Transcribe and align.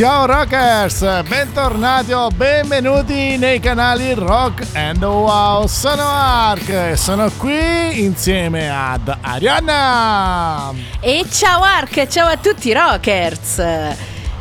Ciao 0.00 0.24
rockers, 0.24 1.24
bentornati 1.24 2.12
o 2.12 2.28
benvenuti 2.28 3.36
nei 3.36 3.60
canali 3.60 4.14
Rock 4.14 4.68
and 4.72 5.04
Wow. 5.04 5.66
Sono 5.66 6.08
Ark 6.08 6.70
e 6.70 6.96
sono 6.96 7.30
qui 7.36 8.02
insieme 8.02 8.70
ad 8.70 9.14
Arianna. 9.20 10.72
E 11.00 11.26
ciao 11.30 11.60
Ark, 11.60 12.06
ciao 12.08 12.28
a 12.28 12.38
tutti 12.38 12.72
rockers. 12.72 13.62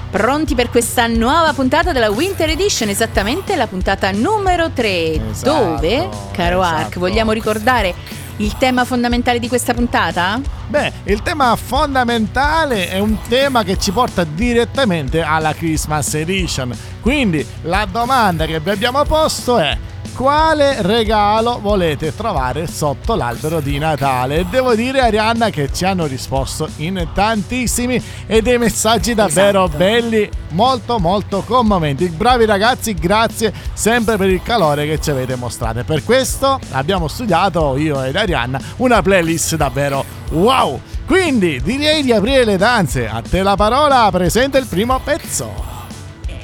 Pronti 0.10 0.56
per 0.56 0.70
questa 0.70 1.08
nuova 1.08 1.52
puntata 1.52 1.92
della 1.92 2.10
Winter 2.10 2.48
Edition, 2.48 2.88
esattamente 2.88 3.58
la 3.58 3.68
puntata 3.68 4.12
numero 4.12 4.70
3, 4.70 5.30
esatto, 5.32 5.52
dove, 5.52 6.08
caro 6.32 6.62
esatto. 6.62 6.76
Ark, 6.84 7.00
vogliamo 7.00 7.34
ricordare 7.34 7.94
il 8.38 8.56
tema 8.58 8.86
fondamentale 8.86 9.40
di 9.40 9.50
questa 9.50 9.74
puntata? 9.74 10.59
Beh, 10.70 10.94
il 11.06 11.24
tema 11.24 11.56
fondamentale 11.56 12.90
è 12.90 13.00
un 13.00 13.18
tema 13.28 13.64
che 13.64 13.80
ci 13.80 13.92
porta 13.92 14.24
direttamente 14.24 15.24
alla 15.24 15.52
Christmas 15.54 16.14
Edition. 16.14 16.78
Quindi 17.02 17.44
la 17.64 17.88
domanda 17.90 18.46
che 18.46 18.60
vi 18.60 18.70
abbiamo 18.70 19.04
posto 19.04 19.58
è 19.58 19.76
quale 20.20 20.82
regalo 20.82 21.60
volete 21.62 22.14
trovare 22.14 22.68
sotto 22.68 23.16
l'albero 23.16 23.62
di 23.62 23.78
Natale. 23.78 24.46
Devo 24.50 24.76
dire 24.76 25.00
Arianna 25.00 25.50
che 25.50 25.72
ci 25.72 25.86
hanno 25.86 26.08
risposto 26.08 26.68
in 26.76 27.08
tantissimi 27.14 28.04
e 28.28 28.42
dei 28.42 28.58
messaggi 28.58 29.14
davvero 29.14 29.64
esatto. 29.64 29.78
belli, 29.78 30.30
molto 30.50 31.00
molto 31.00 31.42
commoventi. 31.48 32.10
Bravi 32.10 32.44
ragazzi, 32.44 32.94
grazie 32.96 33.54
sempre 33.72 34.18
per 34.18 34.28
il 34.28 34.44
calore 34.44 34.86
che 34.86 35.00
ci 35.00 35.10
avete 35.10 35.36
mostrato. 35.36 35.86
Per 35.86 36.04
questo 36.04 36.60
abbiamo 36.72 37.08
studiato 37.08 37.78
io 37.78 38.04
ed 38.04 38.18
Arianna 38.18 38.60
una 38.78 39.02
playlist 39.02 39.56
davvero 39.56 40.04
wow. 40.32 40.82
Quindi 41.06 41.62
direi 41.62 42.04
di 42.04 42.12
aprire 42.12 42.44
le 42.44 42.58
danze. 42.58 43.08
A 43.08 43.22
te 43.22 43.42
la 43.42 43.56
parola, 43.56 44.10
presenta 44.12 44.58
il 44.58 44.66
primo 44.66 45.00
pezzo. 45.02 45.79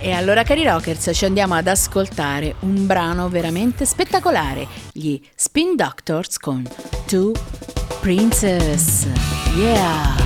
E 0.06 0.12
allora 0.12 0.44
cari 0.44 0.64
rockers 0.64 1.10
ci 1.16 1.26
andiamo 1.26 1.56
ad 1.56 1.66
ascoltare 1.66 2.58
un 2.60 2.86
brano 2.86 3.28
veramente 3.28 3.86
spettacolare, 3.86 4.68
gli 4.92 5.20
Spin 5.34 5.76
Doctors 5.76 6.38
con 6.38 6.64
Two 7.08 7.32
Princess. 8.02 9.08
Yeah! 9.56 10.25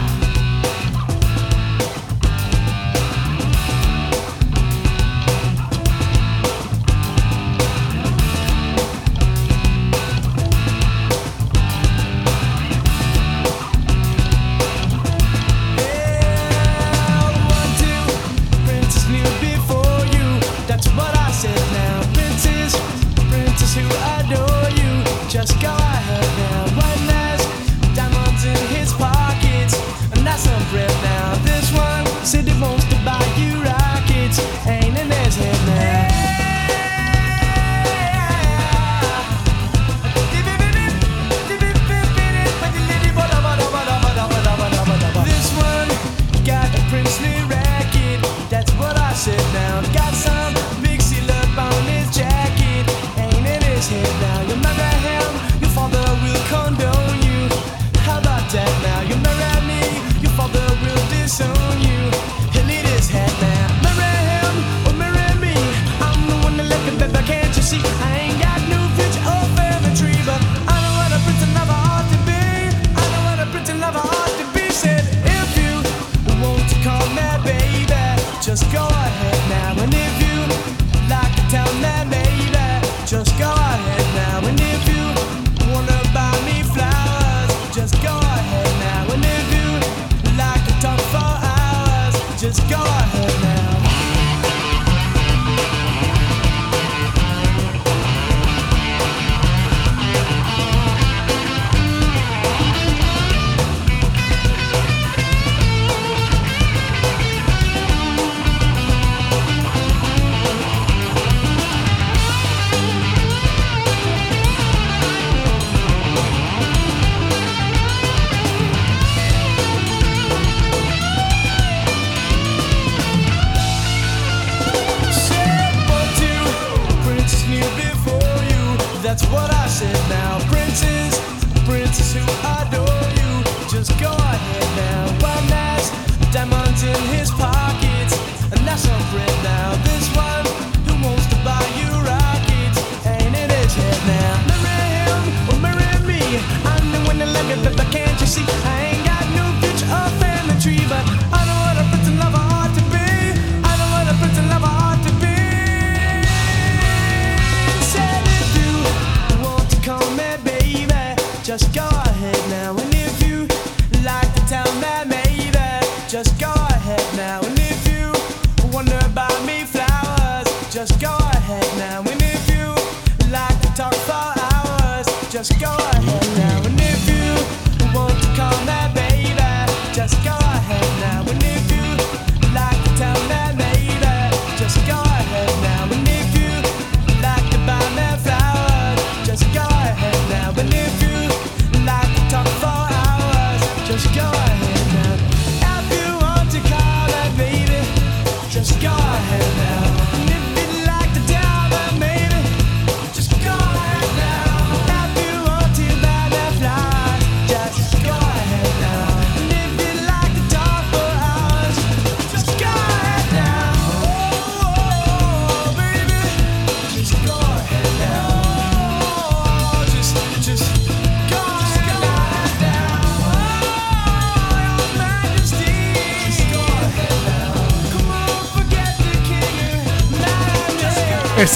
yours. 175.58 175.99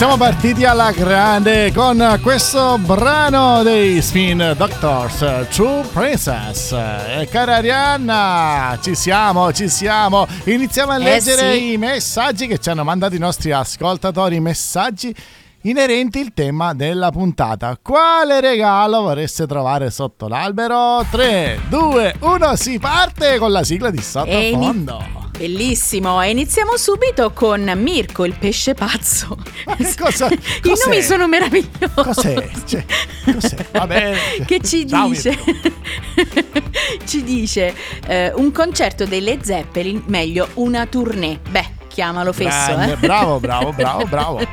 Siamo 0.04 0.18
partiti 0.18 0.66
alla 0.66 0.92
grande 0.92 1.72
con 1.72 2.20
questo 2.22 2.78
brano 2.78 3.64
dei 3.64 4.02
Spin 4.02 4.54
Doctors, 4.58 5.48
True 5.50 5.84
Princess. 5.94 6.74
E 6.74 7.26
cara 7.32 7.56
Arianna, 7.56 8.78
ci 8.82 8.96
siamo, 8.96 9.54
ci 9.54 9.70
siamo. 9.70 10.28
Iniziamo 10.44 10.92
a 10.92 10.98
leggere 10.98 11.54
Eh 11.54 11.58
sì. 11.58 11.72
i 11.72 11.78
messaggi 11.78 12.48
che 12.48 12.58
ci 12.58 12.70
hanno 12.70 12.84
mandato 12.84 13.16
i 13.16 13.18
nostri 13.18 13.54
ascoltatori, 13.54 14.42
messaggi 14.42 15.16
inerenti 15.62 16.20
il 16.20 16.34
tema 16.34 16.74
della 16.74 17.10
puntata. 17.10 17.80
Quale 17.82 18.42
regalo 18.42 19.04
vorreste 19.04 19.48
trovare 19.48 19.90
sotto 19.90 20.28
l'albero? 20.28 21.06
3, 21.10 21.62
2, 21.70 22.16
1, 22.20 22.56
si 22.58 22.78
parte 22.78 23.38
con 23.38 23.54
la 23.54 23.64
sigla 23.64 23.90
di 23.90 24.02
sottofondo. 24.02 25.23
Bellissimo, 25.38 26.22
e 26.22 26.30
iniziamo 26.30 26.78
subito 26.78 27.32
con 27.32 27.70
Mirko, 27.76 28.24
il 28.24 28.36
pesce 28.38 28.76
pazzo. 28.76 29.36
Ma 29.66 29.76
che 29.76 29.94
cosa- 29.98 30.28
I 30.32 30.40
cos'è? 30.62 30.86
nomi 30.88 31.02
sono 31.02 31.28
meravigliosi. 31.28 31.94
Cos'è? 31.96 32.50
Cioè, 32.66 32.86
cos'è? 33.34 33.66
Va 33.72 33.88
bene. 33.88 34.18
che 34.46 34.60
ci 34.62 34.88
Ciao, 34.88 35.08
dice 35.10 35.38
ci 37.06 37.24
dice 37.24 37.74
eh, 38.08 38.32
un 38.36 38.52
concerto 38.52 39.06
dei 39.06 39.22
Led 39.22 39.42
Zeppelin 39.44 40.04
meglio 40.08 40.50
una 40.56 40.86
tournée 40.86 41.40
beh 41.50 41.66
chiamalo 41.88 42.32
fesso 42.34 42.74
Grande, 42.74 42.94
eh. 42.94 42.98
Bravo, 42.98 43.40
bravo, 43.40 43.72
bravo, 43.74 44.06
bravo. 44.06 44.48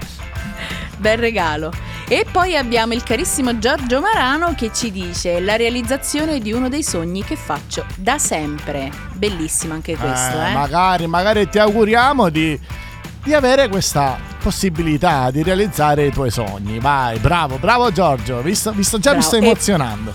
bel 0.99 1.19
regalo 1.19 1.73
e 2.13 2.27
poi 2.31 2.57
abbiamo 2.57 2.93
il 2.93 3.05
carissimo 3.05 3.57
Giorgio 3.61 4.01
Marano 4.01 4.53
che 4.57 4.73
ci 4.75 4.91
dice 4.91 5.39
la 5.39 5.55
realizzazione 5.55 6.41
di 6.41 6.53
uno 6.53 6.69
dei 6.69 6.83
sogni 6.83 7.23
che 7.23 7.37
faccio 7.37 7.87
da 7.95 8.19
sempre 8.19 8.91
bellissimo 9.13 9.75
anche 9.75 9.97
questo 9.97 10.37
Eh, 10.37 10.51
eh, 10.51 10.53
Magari, 10.53 11.07
magari 11.07 11.49
ti 11.49 11.61
auguriamo 11.61 12.29
di, 12.29 12.59
di 13.23 13.33
avere 13.33 13.69
questa 13.69 14.19
possibilità 14.43 15.31
di 15.31 15.45
realizzare 15.45 16.07
i 16.07 16.11
tuoi 16.11 16.31
sogni. 16.33 16.81
Vai, 16.81 17.19
bravo, 17.19 17.59
bravo 17.59 17.93
Giorgio. 17.93 18.41
Visto, 18.41 18.73
visto 18.73 18.99
già 18.99 19.11
mi 19.13 19.19
Bravo. 19.19 19.33
sto 19.35 19.37
E- 19.43 19.47
emozionando. 19.47 20.15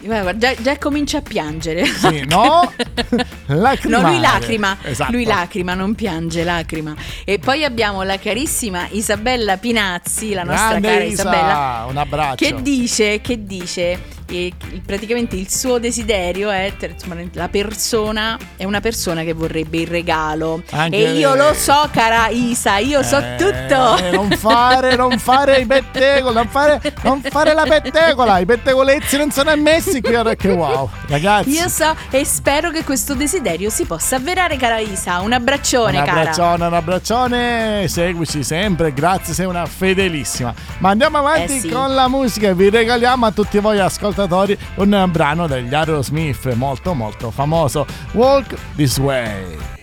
Guarda, 0.00 0.36
già, 0.36 0.54
già 0.60 0.78
comincia 0.78 1.18
a 1.18 1.22
piangere 1.22 1.84
Sì, 1.84 2.24
no? 2.26 2.72
Lacrimare. 3.46 4.02
No, 4.02 4.10
lui 4.10 4.20
lacrima, 4.20 4.78
Esatto. 4.82 5.12
lui 5.12 5.24
lacrima, 5.24 5.74
non 5.74 5.94
piange, 5.94 6.42
lacrima. 6.44 6.94
E 7.24 7.38
poi 7.38 7.64
abbiamo 7.64 8.02
la 8.02 8.18
carissima 8.18 8.86
Isabella 8.90 9.56
Pinazzi, 9.58 10.32
la 10.32 10.42
nostra 10.44 10.68
Grande 10.68 10.88
cara 10.88 11.04
Isa, 11.04 11.22
Isabella, 11.22 11.86
un 11.88 11.96
abbraccio. 11.96 12.44
che 12.44 12.62
dice, 12.62 13.20
che 13.20 13.44
dice 13.44 13.98
eh, 14.30 14.52
praticamente 14.84 15.36
il 15.36 15.50
suo 15.50 15.78
desiderio 15.78 16.50
è 16.50 16.72
insomma, 16.80 17.16
la 17.32 17.48
persona 17.48 18.38
è 18.56 18.64
una 18.64 18.80
persona 18.80 19.22
che 19.22 19.32
vorrebbe 19.32 19.78
il 19.78 19.86
regalo 19.86 20.62
Anche 20.70 20.96
e 20.96 21.12
io 21.12 21.34
lei. 21.34 21.46
lo 21.48 21.54
so 21.54 21.88
cara 21.92 22.28
Isa 22.28 22.78
io 22.78 23.02
so 23.02 23.18
Eh, 23.18 23.36
tutto 23.36 23.98
Non 24.12 24.30
fare, 24.30 24.96
non 24.96 25.18
fare 25.18 25.58
i 25.60 25.66
pettegoli, 25.66 26.34
non 26.34 26.48
fare, 26.48 26.80
non 27.02 27.20
fare 27.22 27.54
la 27.54 27.64
pettegola. 27.64 28.38
I 28.38 28.46
pettegolezzi 28.46 29.16
non 29.16 29.30
sono 29.30 29.50
ammessi 29.50 30.00
qui 30.00 30.14
a 30.14 30.22
Rock 30.22 30.44
Wow. 30.44 30.88
Ragazzi. 31.08 31.50
io 31.50 31.68
so 31.68 31.94
e 32.10 32.24
spero 32.24 32.70
che 32.70 32.82
questo 32.84 33.14
desiderio 33.14 33.70
si 33.70 33.84
possa 33.84 34.16
avverare 34.16 34.56
cara 34.56 34.78
Isa 34.78 35.20
un 35.20 35.32
abbraccione 35.32 35.98
Un 35.98 36.04
cara 36.04 36.20
abbraccione, 36.20 36.66
un 36.66 36.74
abbraccione, 36.74 37.88
seguici 37.88 38.42
sempre, 38.44 38.92
grazie, 38.92 39.34
sei 39.34 39.46
una 39.46 39.66
fedelissima. 39.66 40.52
Ma 40.78 40.90
andiamo 40.90 41.18
avanti 41.18 41.56
Eh 41.56 41.60
sì. 41.60 41.68
con 41.68 41.94
la 41.94 42.08
musica 42.08 42.48
e 42.48 42.54
vi 42.54 42.68
regaliamo 42.70 43.26
a 43.26 43.30
tutti 43.32 43.58
voi 43.58 43.78
ascoltatori 44.20 44.58
un 44.76 45.08
brano 45.10 45.46
degli 45.46 45.72
Aerosmith 45.72 46.52
molto 46.54 46.94
molto 46.94 47.30
famoso, 47.30 47.86
Walk 48.12 48.54
This 48.76 48.98
Way. 48.98 49.79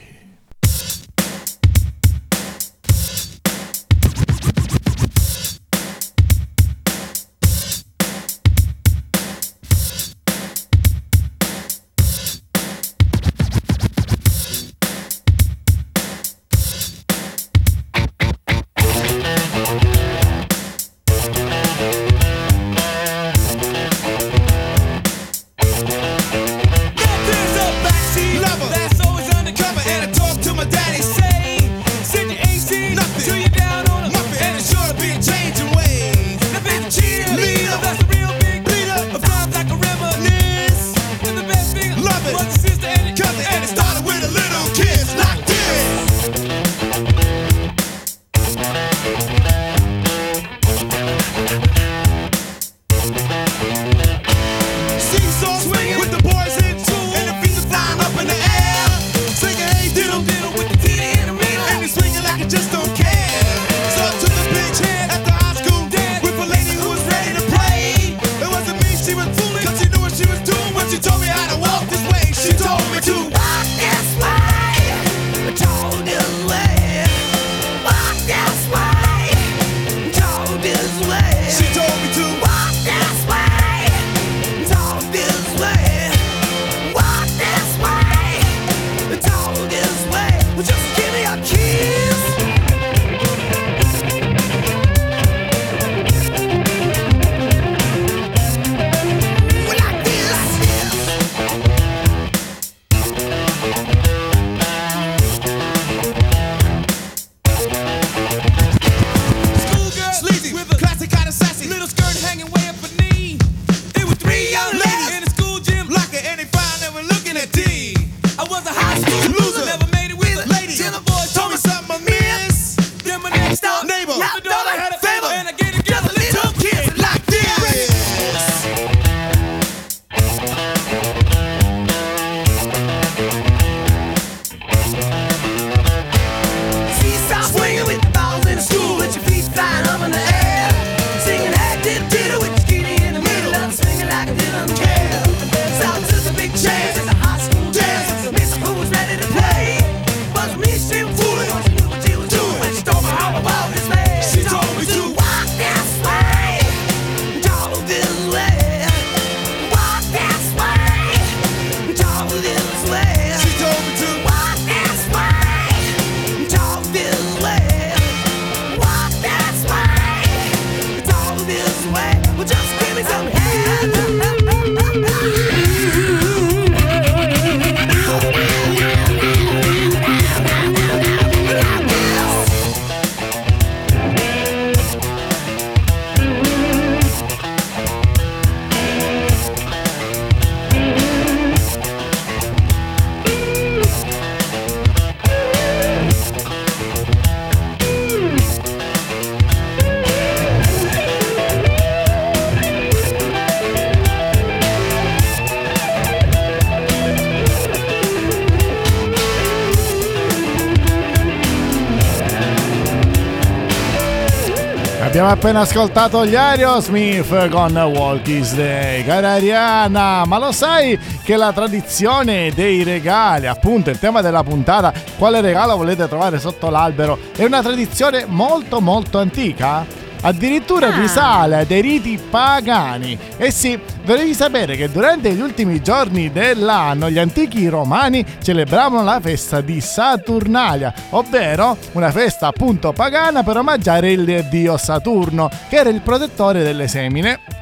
Abbiamo 215.28 215.46
appena 215.46 215.66
ascoltato 215.70 216.26
gli 216.26 216.36
Aerosmith 216.36 217.50
con 217.50 217.76
Walk 217.76 218.28
is 218.30 218.56
Day. 218.56 219.04
Cara 219.04 219.34
Ariana, 219.34 220.24
ma 220.24 220.38
lo 220.40 220.54
sai 220.54 220.98
che 221.22 221.36
la 221.36 221.52
tradizione 221.52 222.54
dei 222.56 222.82
regali, 222.84 223.46
appunto 223.46 223.90
il 223.90 224.00
tema 224.00 224.22
della 224.22 224.42
puntata, 224.44 224.94
quale 225.18 225.42
regalo 225.42 225.76
volete 225.76 226.08
trovare 226.08 226.40
sotto 226.40 226.70
l'albero, 226.70 227.20
è 227.36 227.44
una 227.44 227.62
tradizione 227.62 228.24
molto 228.26 228.80
molto 228.80 229.20
antica? 229.20 230.06
addirittura 230.22 230.88
Ah. 230.88 231.00
risale 231.00 231.58
a 231.58 231.64
dei 231.64 231.82
riti 231.82 232.18
pagani. 232.18 233.18
E 233.38 233.52
sì, 233.52 233.80
dovevi 234.08 234.34
sapere 234.34 234.78
che 234.78 234.90
durante 234.90 235.34
gli 235.34 235.42
ultimi 235.42 235.82
giorni 235.82 236.32
dell'anno 236.32 237.10
gli 237.10 237.20
antichi 237.20 237.68
romani 237.68 238.26
celebravano 238.42 239.04
la 239.04 239.20
festa 239.20 239.60
di 239.60 239.82
Saturnalia, 239.82 240.94
ovvero 241.10 241.78
una 241.92 242.10
festa 242.10 242.48
appunto 242.48 242.94
pagana 242.94 243.44
per 243.44 243.58
omaggiare 243.58 244.14
il 244.14 244.46
dio 244.50 244.78
Saturno, 244.78 245.50
che 245.68 245.76
era 245.76 245.90
il 245.90 246.00
protettore 246.00 246.64
delle 246.64 246.88
semine 246.88 247.57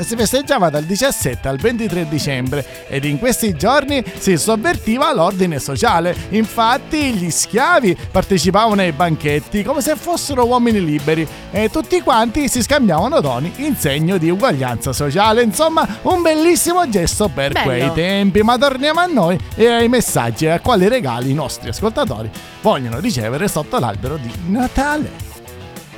e 0.00 0.02
si 0.02 0.16
festeggiava 0.16 0.70
dal 0.70 0.84
17 0.84 1.46
al 1.46 1.58
23 1.58 2.08
dicembre 2.08 2.64
ed 2.88 3.04
in 3.04 3.18
questi 3.18 3.54
giorni 3.54 4.02
si 4.18 4.38
sovvertiva 4.38 5.12
l'ordine 5.12 5.58
sociale. 5.58 6.16
Infatti 6.30 7.12
gli 7.12 7.30
schiavi 7.30 7.94
partecipavano 8.10 8.80
ai 8.80 8.92
banchetti 8.92 9.62
come 9.62 9.82
se 9.82 9.96
fossero 9.96 10.46
uomini 10.46 10.82
liberi 10.82 11.28
e 11.50 11.68
tutti 11.68 12.00
quanti 12.00 12.48
si 12.48 12.62
scambiavano 12.62 13.20
doni 13.20 13.52
in 13.56 13.76
segno 13.76 14.16
di 14.16 14.30
uguaglianza 14.30 14.94
sociale. 14.94 15.42
Insomma, 15.42 15.86
un 16.02 16.22
bellissimo 16.22 16.88
gesto 16.88 17.28
per 17.28 17.52
Bello. 17.52 17.66
quei 17.66 17.92
tempi. 17.92 18.40
Ma 18.40 18.56
torniamo 18.56 19.00
a 19.00 19.06
noi 19.06 19.38
e 19.54 19.66
ai 19.66 19.88
messaggi 19.88 20.46
e 20.46 20.50
a 20.50 20.60
quali 20.60 20.88
regali 20.88 21.30
i 21.30 21.34
nostri 21.34 21.68
ascoltatori 21.68 22.30
vogliono 22.62 23.00
ricevere 23.00 23.48
sotto 23.48 23.78
l'albero 23.78 24.16
di 24.16 24.32
Natale. 24.46 25.28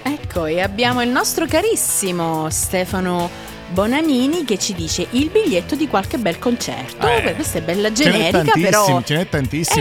Ecco, 0.02 0.46
e 0.46 0.60
abbiamo 0.60 1.02
il 1.02 1.08
nostro 1.08 1.46
carissimo 1.46 2.50
Stefano 2.50 3.50
Bonamini 3.72 4.44
che 4.44 4.58
ci 4.58 4.74
dice 4.74 5.06
il 5.12 5.30
biglietto 5.30 5.74
di 5.74 5.88
qualche 5.88 6.18
bel 6.18 6.38
concerto. 6.38 7.08
Eh, 7.08 7.22
Beh, 7.22 7.34
questa 7.34 7.58
è 7.58 7.62
bella 7.62 7.90
generica, 7.90 8.52
però 8.52 9.02
ce 9.02 9.14
n'è 9.14 9.26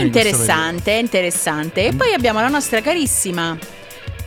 interessante, 0.00 0.92
è 0.92 0.98
interessante. 0.98 1.86
E 1.88 1.92
poi 1.94 2.14
abbiamo 2.14 2.40
la 2.40 2.48
nostra 2.48 2.80
carissima 2.80 3.54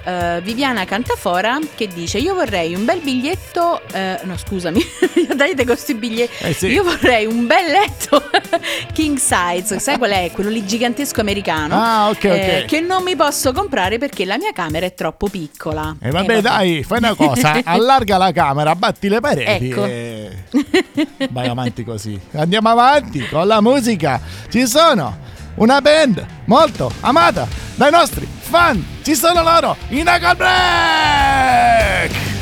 eh, 0.06 0.40
Viviana 0.42 0.86
Cantafora 0.86 1.58
che 1.76 1.88
dice 1.88 2.20
io 2.20 2.34
vorrei 2.36 2.76
un 2.76 2.86
bel 2.86 3.00
biglietto, 3.02 3.82
eh, 3.92 4.20
no 4.24 4.38
scusami, 4.38 4.80
dai 5.36 5.56
con 5.56 5.66
questi 5.66 5.96
biglietti, 5.96 6.44
Eh 6.44 6.54
sì. 6.54 6.68
io 6.68 6.84
vorrei 6.84 7.26
un 7.26 7.46
bel 7.48 7.66
letto 7.66 8.22
king 8.94 9.18
size, 9.18 9.80
sai 9.80 9.98
qual 9.98 10.12
è? 10.12 10.30
Quello 10.32 10.50
lì 10.50 10.66
gigantesco 10.66 11.22
americano. 11.22 11.76
Ah, 11.76 12.10
ok, 12.10 12.16
ok. 12.18 12.24
eh, 12.24 12.66
che 12.68 12.80
non 12.82 13.04
mi 13.04 13.16
posso 13.16 13.52
comprare 13.52 13.98
perché 13.98 14.26
la 14.26 14.38
mia 14.38 14.52
camera 14.54 14.86
è 14.86 14.94
troppo 14.94 15.28
piccola. 15.28 15.96
E 16.02 16.12
vabbè, 16.12 16.38
Eh, 16.38 16.42
dai, 16.42 16.84
fai 16.84 17.00
una 17.00 17.16
cosa, 17.16 17.60
allarga 17.66 18.18
la 18.18 18.32
camera, 18.32 18.76
batti 18.76 19.08
le 19.10 19.20
pareti 19.20 19.70
Ecco. 19.70 19.86
e 19.86 20.30
vai 21.30 21.48
avanti 21.48 21.84
così. 21.84 22.20
Andiamo 22.34 22.70
avanti 22.70 23.28
con 23.28 23.48
la 23.48 23.62
musica. 23.62 24.22
Ci 24.50 24.68
sono 24.68 25.34
una 25.56 25.82
band 25.82 26.26
molto 26.46 26.92
amata 27.02 27.48
dai 27.76 27.92
nostri 27.92 28.28
fan. 28.28 28.84
Ci 29.04 29.16
sono 29.16 29.44
loro, 29.44 29.76
i 29.90 30.02
Knuckle 30.02 30.36
Break! 30.36 32.35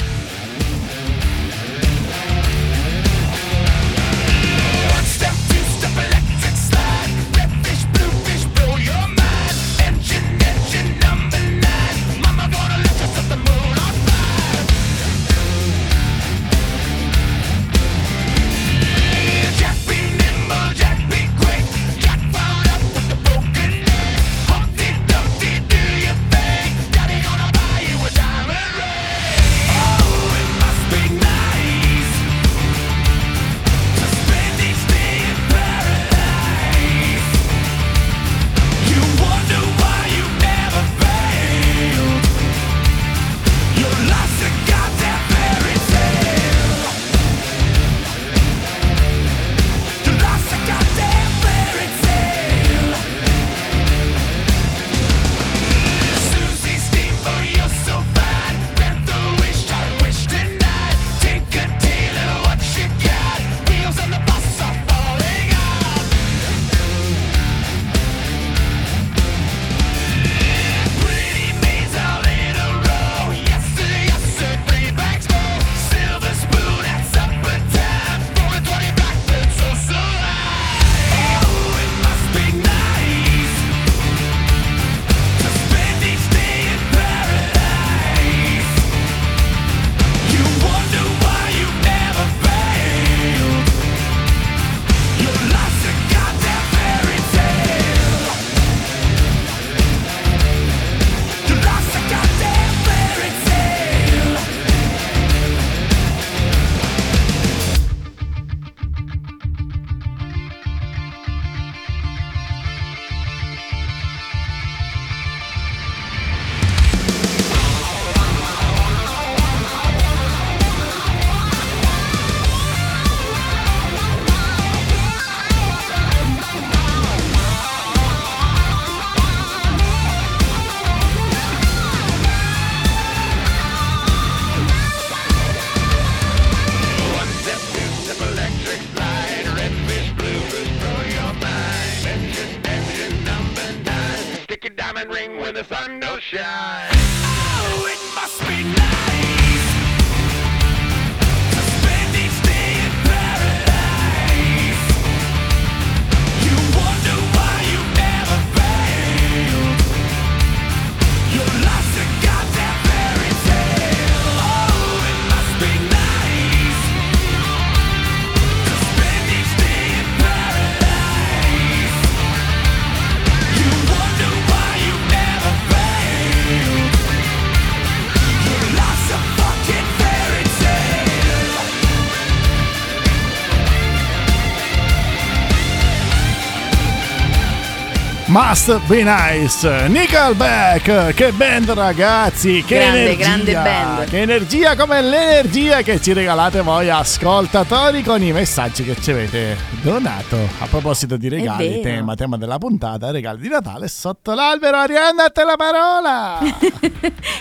Must 188.33 188.79
Be 188.87 189.03
Nice, 189.03 189.87
Nickelback, 189.89 191.13
che 191.13 191.31
band 191.33 191.69
ragazzi, 191.69 192.63
che 192.65 192.79
Grande, 192.79 192.99
energia, 193.11 193.23
grande 193.27 193.53
band. 193.53 194.09
che 194.09 194.21
energia 194.21 194.75
come 194.75 195.01
l'energia 195.03 195.83
che 195.83 196.01
ci 196.01 196.13
regalate 196.13 196.61
voi 196.61 196.89
ascoltatori 196.89 198.01
con 198.01 198.23
i 198.23 198.31
messaggi 198.31 198.83
che 198.85 198.95
ci 198.99 199.11
avete 199.11 199.55
donato. 199.83 200.35
A 200.57 200.65
proposito 200.65 201.15
di 201.15 201.29
regali, 201.29 201.79
tema, 201.81 202.15
tema 202.15 202.35
della 202.37 202.57
puntata, 202.57 203.11
regali 203.11 203.39
di 203.39 203.49
Natale 203.49 203.87
sotto 203.87 204.33
l'albero, 204.33 204.77
Arianna 204.77 205.29
te 205.29 205.43
la 205.43 205.55
parola! 205.55 206.39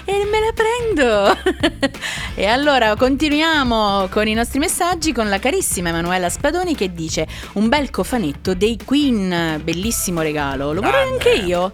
e 0.04 0.26
me 0.30 0.40
la 0.40 0.52
prendo. 0.54 1.90
e 2.36 2.44
allora 2.44 2.96
continuiamo 2.96 4.08
con 4.10 4.28
i 4.28 4.34
nostri 4.34 4.58
messaggi 4.58 5.14
con 5.14 5.30
la 5.30 5.38
carissima 5.38 5.88
Emanuela 5.88 6.28
Spadoni 6.28 6.74
che 6.74 6.92
dice 6.92 7.26
un 7.54 7.70
bel 7.70 7.88
cofanetto 7.88 8.52
dei 8.52 8.76
Queen, 8.84 9.58
bellissimo 9.64 10.20
regalo. 10.20 10.80
Vorrei 10.82 11.08
anche 11.12 11.30
io. 11.30 11.72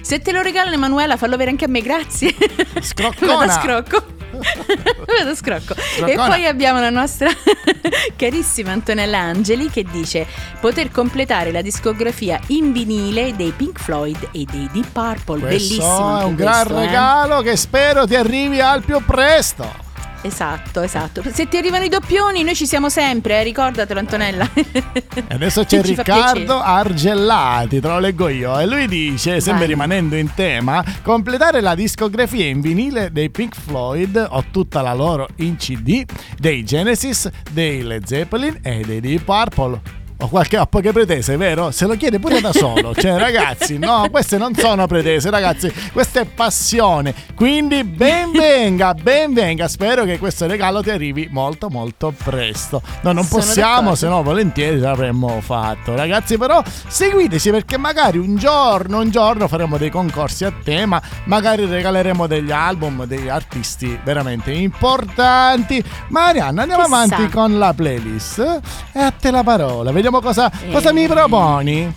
Se 0.00 0.20
te 0.20 0.32
lo 0.32 0.42
regalano 0.42 0.74
Emanuela, 0.74 1.16
fallo 1.16 1.34
avere 1.34 1.50
anche 1.50 1.64
a 1.64 1.68
me, 1.68 1.80
grazie. 1.80 2.34
Scroccona. 2.80 3.36
Vado 3.36 3.52
scrocco. 3.52 4.04
Vado 4.34 5.34
scrocco. 5.34 5.74
E 5.74 5.80
Scroccona. 5.96 6.26
poi 6.26 6.46
abbiamo 6.46 6.80
la 6.80 6.90
nostra 6.90 7.30
carissima 8.16 8.72
Antonella 8.72 9.18
Angeli 9.20 9.70
che 9.70 9.84
dice 9.84 10.26
poter 10.60 10.90
completare 10.90 11.52
la 11.52 11.62
discografia 11.62 12.38
in 12.48 12.72
vinile 12.72 13.34
dei 13.36 13.52
Pink 13.52 13.78
Floyd 13.80 14.28
e 14.32 14.44
dei 14.50 14.68
Deep 14.72 14.88
Purple. 14.92 15.40
Questo 15.40 15.46
Bellissimo. 15.76 16.20
è 16.20 16.24
un 16.24 16.34
gran 16.34 16.66
questo, 16.66 16.80
eh. 16.80 16.84
regalo 16.86 17.40
che 17.42 17.56
spero 17.56 18.06
ti 18.06 18.16
arrivi 18.16 18.60
al 18.60 18.82
più 18.82 19.02
presto. 19.04 19.83
Esatto, 20.24 20.80
esatto. 20.80 21.22
Se 21.30 21.48
ti 21.48 21.58
arrivano 21.58 21.84
i 21.84 21.90
doppioni, 21.90 22.42
noi 22.42 22.54
ci 22.54 22.66
siamo 22.66 22.88
sempre, 22.88 23.40
eh, 23.40 23.42
ricordatelo 23.42 24.00
Antonella. 24.00 24.48
E 24.54 25.24
adesso 25.28 25.64
c'è 25.64 25.82
Riccardo 25.84 26.60
Argellati, 26.60 27.78
te 27.78 27.86
lo 27.86 27.98
leggo 27.98 28.28
io. 28.28 28.58
E 28.58 28.64
lui 28.64 28.88
dice, 28.88 29.42
sempre 29.42 29.66
Vai. 29.66 29.74
rimanendo 29.74 30.16
in 30.16 30.32
tema, 30.34 30.82
completare 31.02 31.60
la 31.60 31.74
discografia 31.74 32.46
in 32.46 32.62
vinile 32.62 33.12
dei 33.12 33.28
Pink 33.28 33.54
Floyd 33.54 34.26
o 34.30 34.44
tutta 34.50 34.80
la 34.80 34.94
loro 34.94 35.28
in 35.36 35.56
CD, 35.56 36.02
dei 36.38 36.64
Genesis, 36.64 37.28
dei 37.52 37.82
Led 37.82 38.06
Zeppelin 38.06 38.60
e 38.62 38.80
dei 38.80 39.00
Deep 39.00 39.24
Purple. 39.24 40.03
Ho 40.24 40.28
qualche 40.28 40.56
ho 40.56 40.64
poche 40.64 40.90
pretese, 40.90 41.36
vero? 41.36 41.70
Se 41.70 41.84
lo 41.86 41.96
chiede 41.96 42.18
pure 42.18 42.40
da 42.40 42.50
solo. 42.50 42.94
Cioè, 42.94 43.18
ragazzi, 43.18 43.76
no, 43.76 44.08
queste 44.10 44.38
non 44.38 44.54
sono 44.54 44.86
pretese, 44.86 45.28
ragazzi, 45.28 45.70
questa 45.92 46.20
è 46.20 46.24
passione. 46.24 47.14
Quindi 47.34 47.84
ben 47.84 48.30
venga, 48.32 48.94
ben 48.94 49.34
venga. 49.34 49.68
Spero 49.68 50.04
che 50.04 50.18
questo 50.18 50.46
regalo 50.46 50.82
ti 50.82 50.88
arrivi 50.88 51.28
molto 51.30 51.68
molto 51.68 52.14
presto. 52.24 52.80
No, 53.02 53.12
non 53.12 53.24
Sono 53.24 53.42
possiamo, 53.42 53.94
se 53.94 54.08
no 54.08 54.22
volentieri 54.22 54.78
l'avremmo 54.78 55.42
fatto. 55.42 55.94
Ragazzi, 55.94 56.38
però 56.38 56.62
seguiteci 56.64 57.50
perché 57.50 57.76
magari 57.76 58.16
un 58.16 58.36
giorno, 58.36 59.00
un 59.00 59.10
giorno 59.10 59.46
faremo 59.46 59.76
dei 59.76 59.90
concorsi 59.90 60.46
a 60.46 60.52
tema, 60.64 61.02
magari 61.24 61.66
regaleremo 61.66 62.26
degli 62.26 62.50
album 62.50 63.04
degli 63.04 63.28
artisti 63.28 63.98
veramente 64.02 64.52
importanti. 64.52 65.84
Marianna, 66.08 66.62
andiamo 66.62 66.84
Chissà. 66.84 66.96
avanti 66.96 67.28
con 67.30 67.58
la 67.58 67.74
playlist. 67.74 68.60
E 68.94 69.00
a 69.00 69.10
te 69.10 69.30
la 69.30 69.42
parola. 69.42 69.92
Vediamo 69.92 70.13
cosa, 70.20 70.50
cosa 70.70 70.90
Eh. 70.90 70.92
mi 70.92 71.06
proponi. 71.06 71.92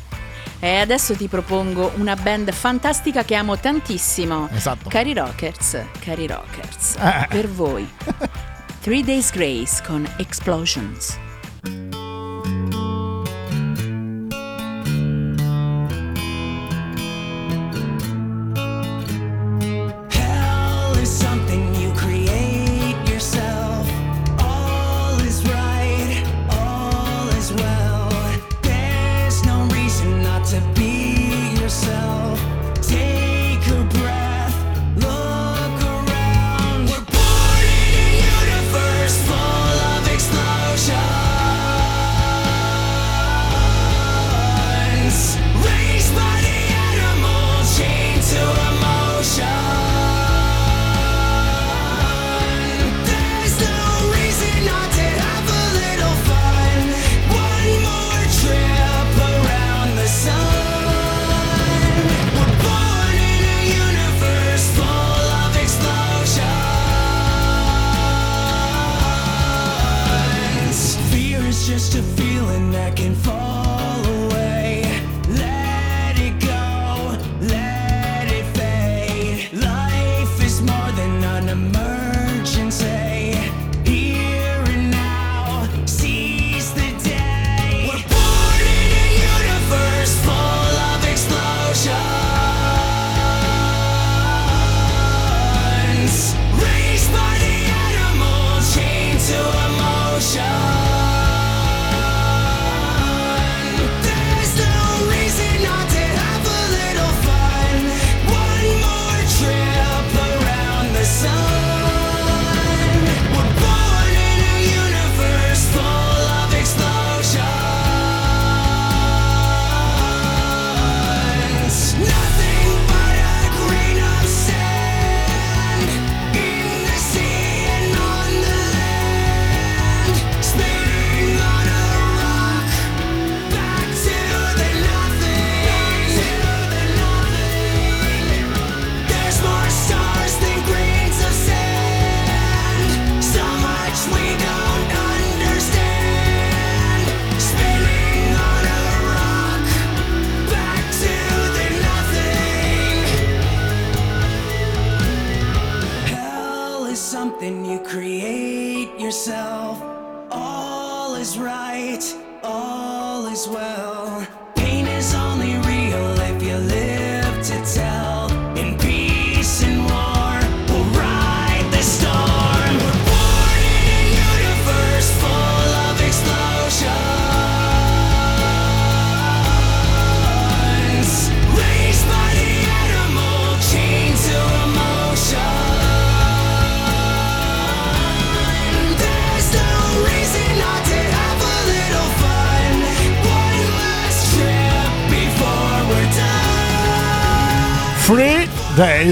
e 0.60 0.76
adesso 0.78 1.16
ti 1.16 1.28
propongo 1.28 1.92
una 1.98 2.16
band 2.16 2.52
fantastica 2.52 3.24
che 3.24 3.36
amo 3.36 3.58
tantissimo. 3.58 4.50
Esatto. 4.54 4.90
Cari 4.90 5.14
Rockers, 5.14 5.78
cari 6.00 6.26
Rockers, 6.28 6.96
Eh. 7.00 7.28
per 7.30 7.48
voi. 7.48 7.88
Three 8.82 9.04
Days 9.04 9.32
Grace 9.32 9.82
con 9.86 10.08
Explosions. 10.18 11.18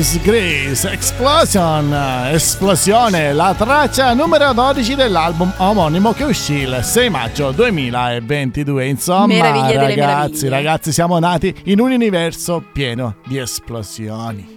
Days 0.06 0.22
Grace 0.22 0.92
Explosion 0.92 1.92
Esplosione 2.32 3.34
la 3.34 3.56
traccia 3.58 4.14
numero 4.14 4.54
12 4.54 4.94
dell'album 4.94 5.52
omonimo 5.58 6.14
che 6.14 6.26
uscì 6.26 6.58
il 6.58 6.80
6 6.84 7.10
maggio 7.10 7.50
2022 7.50 8.86
insomma 8.86 9.26
Meraviglia 9.26 9.66
delle 9.66 9.80
ragazzi 9.80 9.96
meraviglie. 9.96 10.50
ragazzi 10.50 10.92
siamo 10.92 11.18
nati 11.18 11.56
in 11.66 11.80
un 11.80 11.90
universo 11.92 12.64
pieno 12.72 13.16
di 13.26 13.40
esplosioni 13.40 14.54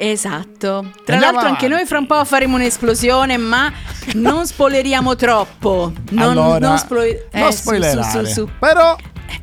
Esatto. 0.00 0.90
Tra 1.04 1.14
Andiamo 1.14 1.32
l'altro 1.40 1.48
anche 1.50 1.66
avanti. 1.66 1.68
noi 1.68 1.84
fra 1.86 1.98
un 1.98 2.06
po' 2.06 2.24
faremo 2.24 2.54
un'esplosione, 2.54 3.36
ma 3.36 3.72
non 4.14 4.46
spoileriamo 4.46 5.16
troppo. 5.16 5.92
Non, 6.10 6.30
allora 6.38 6.58
non, 6.68 6.78
splo- 6.78 7.00
non 7.32 7.48
eh, 7.48 7.50
spoilerare 7.52 8.08
su, 8.08 8.24
su, 8.26 8.32
su. 8.32 8.48
però 8.60 8.96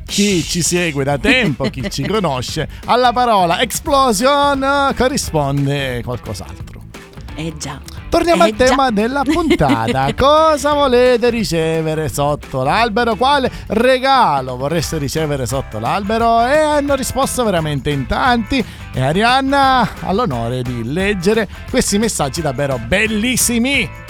chi 0.06 0.42
ci 0.42 0.62
segue 0.62 1.04
da 1.04 1.18
tempo, 1.18 1.68
chi 1.68 1.90
ci 1.90 2.04
conosce, 2.08 2.68
alla 2.86 3.12
parola 3.12 3.60
explosion 3.60 4.92
corrisponde 4.96 6.02
qualcos'altro. 6.04 6.84
Eh 7.38 7.52
già. 7.58 7.78
Torniamo 8.08 8.44
Eh 8.44 8.48
al 8.48 8.56
tema 8.56 8.84
già. 8.86 8.90
della 8.92 9.22
puntata. 9.22 10.08
Cosa 10.16 10.72
volete 10.72 11.28
ricevere 11.28 12.08
sotto 12.08 12.62
l'albero? 12.62 13.14
Quale 13.16 13.50
regalo 13.66 14.56
vorreste 14.56 14.96
ricevere 14.96 15.44
sotto 15.44 15.78
l'albero? 15.78 16.46
E 16.46 16.56
hanno 16.56 16.94
risposto 16.94 17.44
veramente 17.44 17.90
in 17.90 18.06
tanti. 18.06 18.64
E 18.94 19.00
Arianna 19.02 19.86
ha 20.00 20.12
l'onore 20.14 20.62
di 20.62 20.80
leggere 20.90 21.46
questi 21.68 21.98
messaggi 21.98 22.40
davvero 22.40 22.78
bellissimi. 22.78 24.04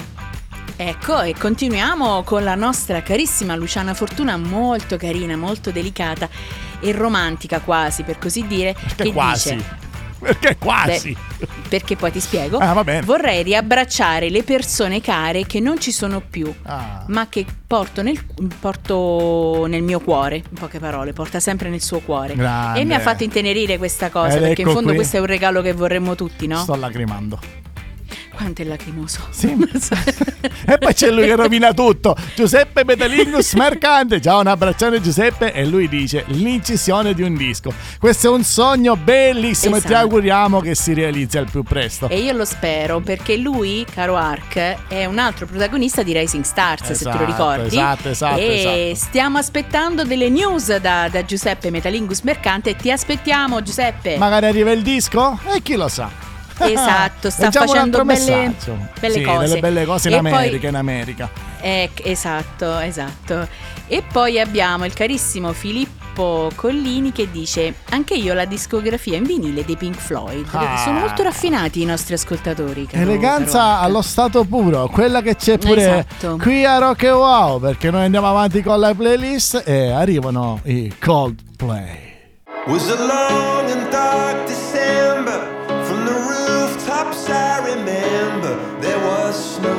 Ecco, 0.79 1.21
e 1.21 1.33
continuiamo 1.33 2.21
con 2.23 2.43
la 2.43 2.53
nostra 2.53 3.01
carissima 3.01 3.55
Luciana 3.55 3.95
Fortuna, 3.95 4.37
molto 4.37 4.95
carina, 4.95 5.35
molto 5.35 5.71
delicata 5.71 6.29
e 6.79 6.91
romantica 6.91 7.59
quasi, 7.61 8.03
per 8.03 8.19
così 8.19 8.45
dire, 8.45 8.73
Perché 8.73 9.03
che 9.03 9.11
quasi? 9.11 9.55
dice... 9.55 9.85
Perché 10.19 10.57
quasi? 10.57 11.15
Beh, 11.37 11.47
perché 11.69 11.95
poi 11.95 12.11
ti 12.11 12.19
spiego. 12.19 12.57
Ah, 12.57 12.73
va 12.73 12.83
bene. 12.83 13.01
Vorrei 13.05 13.43
riabbracciare 13.43 14.29
le 14.31 14.41
persone 14.41 14.99
care 14.99 15.45
che 15.45 15.59
non 15.59 15.79
ci 15.79 15.91
sono 15.91 16.21
più, 16.27 16.51
Ah. 16.63 17.03
ma 17.07 17.27
che 17.29 17.45
porto 17.67 18.01
nel, 18.01 18.19
porto 18.59 19.65
nel 19.67 19.83
mio 19.83 19.99
cuore, 19.99 20.37
in 20.37 20.57
poche 20.59 20.79
parole, 20.79 21.13
porta 21.13 21.39
sempre 21.39 21.69
nel 21.69 21.81
suo 21.83 21.99
cuore. 21.99 22.33
Grande. 22.35 22.79
E 22.79 22.83
mi 22.85 22.93
ha 22.95 22.99
fatto 22.99 23.23
intenerire 23.23 23.77
questa 23.77 24.09
cosa, 24.09 24.35
Ed 24.37 24.41
perché 24.41 24.61
in 24.61 24.67
ecco 24.67 24.75
fondo 24.77 24.87
qui. 24.89 24.97
questo 24.97 25.17
è 25.17 25.19
un 25.19 25.25
regalo 25.27 25.61
che 25.61 25.73
vorremmo 25.73 26.15
tutti, 26.15 26.47
no? 26.47 26.57
Sto 26.61 26.75
lacrimando. 26.75 27.39
Quanto 28.37 28.61
è 28.61 28.65
lacrimoso. 28.65 29.21
Sì. 29.31 29.47
e 30.67 30.77
poi 30.77 30.93
c'è 30.93 31.09
lui 31.09 31.25
che 31.25 31.35
rovina 31.35 31.73
tutto. 31.73 32.15
Giuseppe 32.35 32.83
Metalingus 32.85 33.53
Mercante. 33.57 34.21
Ciao, 34.21 34.41
un 34.41 34.45
abbraccione 34.47 35.01
Giuseppe. 35.01 35.51
E 35.53 35.65
lui 35.65 35.89
dice 35.89 36.23
l'incisione 36.27 37.15
di 37.15 37.23
un 37.23 37.35
disco. 37.35 37.73
Questo 37.99 38.27
è 38.27 38.29
un 38.29 38.43
sogno 38.43 38.95
bellissimo 38.95 39.77
e 39.77 39.79
ti 39.79 39.87
Esatto. 39.87 40.01
auguriamo 40.03 40.59
che 40.59 40.75
si 40.75 40.93
realizzi 40.93 41.39
al 41.39 41.49
più 41.49 41.63
presto. 41.63 42.09
E 42.09 42.19
io 42.19 42.33
lo 42.33 42.45
spero 42.45 42.99
perché 42.99 43.37
lui, 43.37 43.83
caro 43.91 44.15
Ark, 44.15 44.87
è 44.87 45.05
un 45.05 45.17
altro 45.17 45.47
protagonista 45.47 46.03
di 46.03 46.15
Rising 46.15 46.43
Stars, 46.43 46.81
se 46.83 46.87
te 46.89 46.93
Esatto, 46.93 47.17
lo 47.17 47.25
ricordi. 47.25 47.67
esatto, 47.75 48.09
esatto, 48.09 48.39
E 48.39 48.59
esatto. 48.93 49.07
stiamo 49.09 49.37
aspettando 49.39 50.03
delle 50.03 50.29
news 50.29 50.75
da, 50.77 51.09
da 51.09 51.25
Giuseppe 51.25 51.71
Metalingus 51.71 52.21
Mercante. 52.21 52.75
Ti 52.75 52.91
aspettiamo, 52.91 53.63
Giuseppe. 53.63 54.15
Magari 54.17 54.45
arriva 54.45 54.69
il 54.71 54.83
disco? 54.83 55.39
E 55.55 55.63
chi 55.63 55.73
lo 55.75 55.87
sa? 55.87 56.26
Esatto, 56.65 57.29
sta 57.29 57.51
facendo 57.51 58.03
belle, 58.03 58.53
belle 58.99 59.13
Sì, 59.13 59.21
cose. 59.21 59.47
delle 59.47 59.59
belle 59.59 59.85
cose 59.85 60.09
in 60.09 60.15
E 60.15 60.21
poi- 60.21 60.31
America, 60.31 60.67
in 60.67 60.75
America. 60.75 61.29
Eh, 61.61 61.89
esatto, 62.03 62.77
esatto. 62.79 63.47
E 63.87 64.03
poi 64.11 64.39
abbiamo 64.39 64.85
il 64.85 64.93
carissimo 64.93 65.53
Filippo 65.53 66.49
Collini 66.55 67.11
che 67.11 67.29
dice: 67.31 67.73
Anche 67.89 68.15
io 68.15 68.33
la 68.33 68.45
discografia 68.45 69.17
in 69.17 69.23
vinile 69.23 69.63
dei 69.65 69.75
Pink 69.77 69.97
Floyd. 69.97 70.47
Ah. 70.51 70.77
Sono 70.83 70.99
molto 70.99 71.23
raffinati 71.23 71.81
i 71.81 71.85
nostri 71.85 72.13
ascoltatori. 72.15 72.85
caro- 72.87 73.03
Eleganza 73.03 73.57
caro 73.59 73.81
allo 73.85 74.01
stato 74.01 74.43
puro, 74.43 74.87
quella 74.87 75.21
che 75.21 75.35
c'è 75.35 75.57
pure 75.57 75.81
Esatto. 75.81 76.37
qui 76.41 76.65
a 76.65 76.77
Rock 76.79 77.03
e 77.03 77.11
Wow, 77.11 77.59
perché 77.59 77.89
noi 77.91 78.03
andiamo 78.05 78.27
avanti 78.29 78.61
con 78.61 78.79
la 78.79 78.93
playlist 78.93 79.63
e 79.65 79.89
arrivano 79.91 80.59
i 80.63 80.93
Coldplay. 80.99 82.05
Was 82.65 82.89
a 82.89 82.95
long 83.05 83.69
and 83.71 83.89
dark 83.89 84.49
I 87.09 87.59
remember 87.65 88.79
there 88.81 88.99
was 88.99 89.55
snow, 89.55 89.76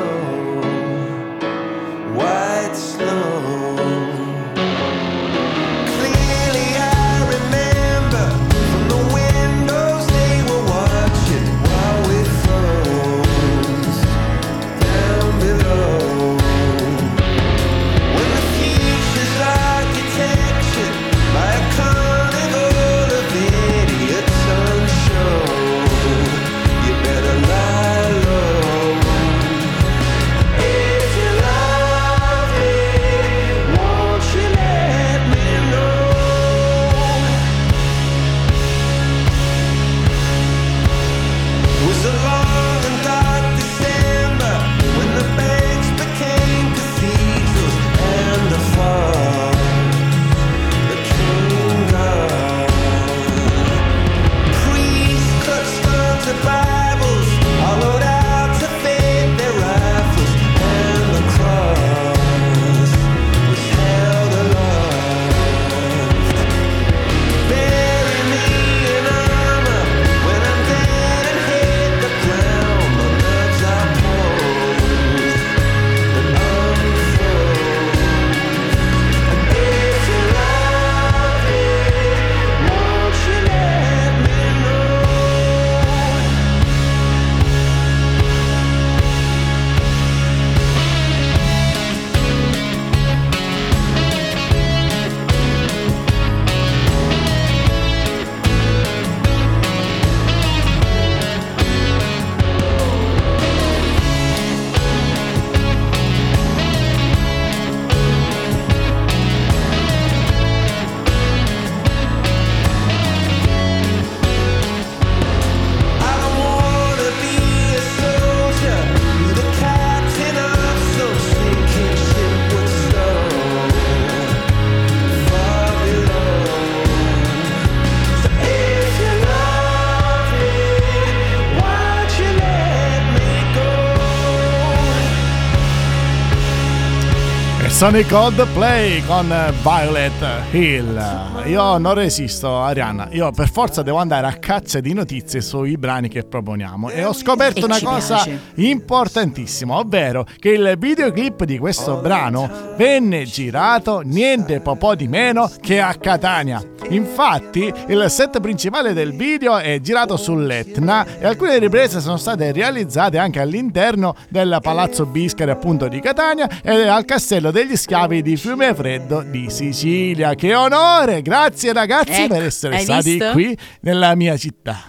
sono 137.78 137.96
i 137.98 138.04
Coldplay 138.04 139.04
con 139.06 139.32
Violet 139.62 140.50
Hill. 140.50 141.27
Io 141.48 141.78
non 141.78 141.94
resisto, 141.94 142.58
Arianna. 142.58 143.08
Io 143.12 143.30
per 143.30 143.48
forza 143.48 143.80
devo 143.80 143.96
andare 143.96 144.26
a 144.26 144.34
caccia 144.34 144.80
di 144.80 144.92
notizie 144.92 145.40
sui 145.40 145.78
brani 145.78 146.08
che 146.08 146.24
proponiamo. 146.24 146.90
E 146.90 147.04
ho 147.04 147.14
scoperto 147.14 147.60
E 147.60 147.64
una 147.64 147.80
cosa 147.82 148.16
piace. 148.16 148.38
importantissima, 148.56 149.78
ovvero 149.78 150.26
che 150.38 150.50
il 150.50 150.74
videoclip 150.76 151.44
di 151.44 151.56
questo 151.56 151.96
brano 152.02 152.74
venne 152.76 153.24
girato 153.24 154.00
niente 154.00 154.60
po' 154.60 154.76
po' 154.76 154.94
di 154.94 155.08
meno 155.08 155.50
che 155.62 155.80
a 155.80 155.94
Catania. 155.94 156.62
Infatti, 156.90 157.72
il 157.86 158.04
set 158.08 158.40
principale 158.40 158.92
del 158.92 159.16
video 159.16 159.56
è 159.56 159.80
girato 159.80 160.18
sull'Etna 160.18 161.18
e 161.18 161.26
alcune 161.26 161.58
riprese 161.58 162.00
sono 162.00 162.18
state 162.18 162.52
realizzate 162.52 163.16
anche 163.16 163.40
all'interno 163.40 164.14
del 164.28 164.58
Palazzo 164.60 165.06
Biscari 165.06 165.50
appunto 165.50 165.88
di 165.88 166.00
Catania 166.00 166.46
e 166.62 166.86
al 166.86 167.06
Castello 167.06 167.50
degli 167.50 167.76
Schiavi 167.76 168.20
di 168.20 168.36
Fiumefreddo 168.36 169.22
di 169.22 169.48
Sicilia. 169.48 170.34
Che 170.34 170.54
onore! 170.54 171.22
Grazie 171.22 171.36
ragazzi 171.72 172.22
Ecco, 172.22 172.34
per 172.34 172.42
essere 172.44 172.78
stati 172.78 173.10
visto? 173.12 173.30
qui 173.32 173.56
nella 173.80 174.14
mia 174.14 174.36
città. 174.36 174.80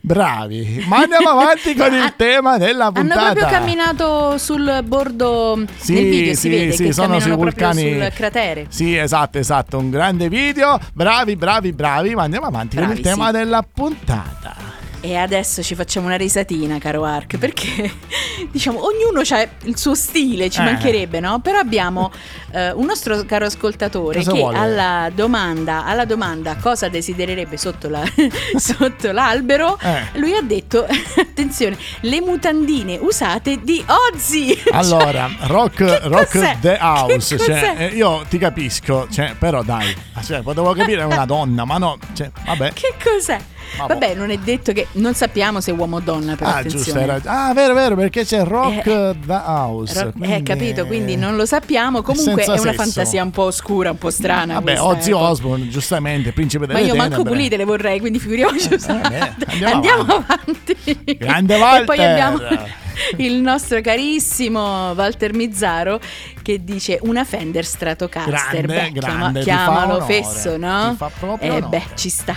Bravi, 0.00 0.84
ma 0.86 0.98
andiamo 0.98 1.28
avanti 1.30 1.74
con 1.74 1.92
il 1.92 2.14
tema 2.16 2.56
della 2.56 2.84
Hanno 2.86 2.92
puntata. 2.92 3.32
proprio 3.32 3.46
camminato 3.48 4.38
sul 4.38 4.80
bordo 4.84 5.64
Sì, 5.76 5.94
del 5.94 6.04
video, 6.04 6.34
si 6.34 6.40
sì, 6.40 6.48
vede 6.48 6.72
sì, 6.72 6.84
che 6.84 6.92
sono 6.92 7.18
sui 7.20 7.32
vulcani. 7.32 7.80
sul 8.00 8.12
cratere. 8.14 8.66
Sì, 8.68 8.96
esatto, 8.96 9.38
esatto, 9.38 9.76
un 9.76 9.90
grande 9.90 10.28
video. 10.28 10.78
Bravi, 10.94 11.34
bravi, 11.36 11.72
bravi, 11.72 12.14
ma 12.14 12.22
andiamo 12.22 12.46
avanti 12.46 12.76
con 12.76 12.84
Bravi, 12.86 13.00
il 13.00 13.06
tema 13.06 13.26
sì. 13.26 13.32
della 13.32 13.62
puntata. 13.70 14.56
E 15.00 15.14
adesso 15.14 15.62
ci 15.62 15.76
facciamo 15.76 16.06
una 16.06 16.16
risatina, 16.16 16.78
caro 16.78 17.04
Ark, 17.04 17.38
perché 17.38 17.88
diciamo 18.50 18.80
ognuno 18.84 19.20
ha 19.28 19.48
il 19.62 19.78
suo 19.78 19.94
stile, 19.94 20.50
ci 20.50 20.60
Eh. 20.60 20.64
mancherebbe, 20.64 21.20
no? 21.20 21.38
Però 21.38 21.58
abbiamo 21.58 22.10
eh, 22.50 22.72
un 22.72 22.84
nostro 22.84 23.24
caro 23.24 23.46
ascoltatore 23.46 24.24
Cosa 24.24 24.32
che 24.32 24.42
alla 24.42 25.08
domanda, 25.14 25.84
alla 25.84 26.04
domanda 26.04 26.56
cosa 26.56 26.88
desidererebbe 26.88 27.56
sotto, 27.56 27.88
la- 27.88 28.02
sotto 28.58 29.12
l'albero, 29.12 29.78
Eh. 29.80 30.18
lui 30.18 30.34
ha 30.34 30.42
detto, 30.42 30.84
attenzione, 31.16 31.76
le 32.00 32.20
mutandine 32.20 32.98
usate 33.00 33.60
di 33.62 33.84
Ozzy. 33.86 34.60
Allora, 34.72 35.30
Cioè, 35.38 35.46
rock, 35.48 36.00
rock 36.06 36.58
the 36.60 36.76
house. 36.80 37.38
Cioè, 37.38 37.74
eh, 37.78 37.86
io 37.94 38.24
ti 38.28 38.36
capisco, 38.38 39.06
cioè, 39.10 39.34
però 39.38 39.62
dai, 39.62 39.94
cioè, 40.24 40.42
potevo 40.42 40.72
capire 40.72 41.04
una 41.04 41.24
donna, 41.24 41.64
ma 41.64 41.78
no, 41.78 41.96
cioè, 42.14 42.30
vabbè. 42.46 42.72
Che 42.72 42.94
cos'è? 43.02 43.38
Vabbè. 43.76 43.92
Vabbè, 43.92 44.14
non 44.14 44.30
è 44.30 44.36
detto 44.38 44.72
che 44.72 44.86
non 44.92 45.14
sappiamo 45.14 45.60
se 45.60 45.70
è 45.72 45.74
uomo 45.74 45.96
o 45.96 46.00
donna, 46.00 46.34
però 46.36 46.50
Ah, 46.50 46.62
giusto, 46.62 46.78
attenzione. 46.90 47.00
hai 47.00 47.06
ragione. 47.06 47.36
Ah, 47.36 47.52
vero, 47.54 47.74
vero, 47.74 47.94
perché 47.96 48.24
c'è 48.24 48.44
rock 48.44 48.86
Eh, 48.86 49.14
the 49.26 49.32
house. 49.44 50.04
Ro- 50.04 50.12
quindi- 50.12 50.34
eh, 50.36 50.42
capito, 50.42 50.86
quindi 50.86 51.16
non 51.16 51.36
lo 51.36 51.44
sappiamo. 51.46 52.02
Comunque 52.02 52.42
è 52.42 52.44
senza 52.44 52.60
una 52.62 52.70
sesso. 52.72 52.82
fantasia 52.82 53.22
un 53.22 53.30
po' 53.30 53.42
oscura, 53.44 53.90
un 53.90 53.98
po' 53.98 54.10
strana. 54.10 54.54
Vabbè, 54.54 54.80
Ozzy 54.80 55.10
ecco. 55.10 55.18
Osbourne, 55.18 55.68
giustamente, 55.68 56.32
principe 56.32 56.66
Ma 56.66 56.74
delle 56.74 56.86
io 56.86 56.94
manco 56.94 57.10
tenebre. 57.16 57.32
pulite 57.32 57.56
le 57.56 57.64
vorrei, 57.64 58.00
quindi 58.00 58.18
figuriamoci 58.18 58.74
usate. 58.74 59.14
eh, 59.16 59.32
andiamo 59.52 59.74
andiamo, 59.74 60.00
avanti. 60.02 60.76
avanti. 60.84 61.16
Grande 61.18 61.54
E 61.56 61.84
poi 61.84 62.04
abbiamo 62.04 62.38
il 63.18 63.34
nostro 63.34 63.80
carissimo 63.80 64.90
Walter 64.92 65.34
Mizzaro 65.34 66.00
che 66.42 66.64
dice 66.64 66.98
una 67.02 67.24
Fender 67.24 67.64
Stratocaster. 67.64 68.66
Grande, 68.66 68.90
Beh, 68.90 68.90
grande, 68.92 69.38
ti 69.40 69.44
chiamalo 69.44 70.00
fesso, 70.02 70.56
no? 70.56 70.90
ti 70.90 70.96
fa 70.96 71.10
proprio 71.18 71.48
eh 71.52 71.56
onore. 71.58 71.66
beh, 71.68 71.82
ci 71.94 72.08
sta. 72.08 72.34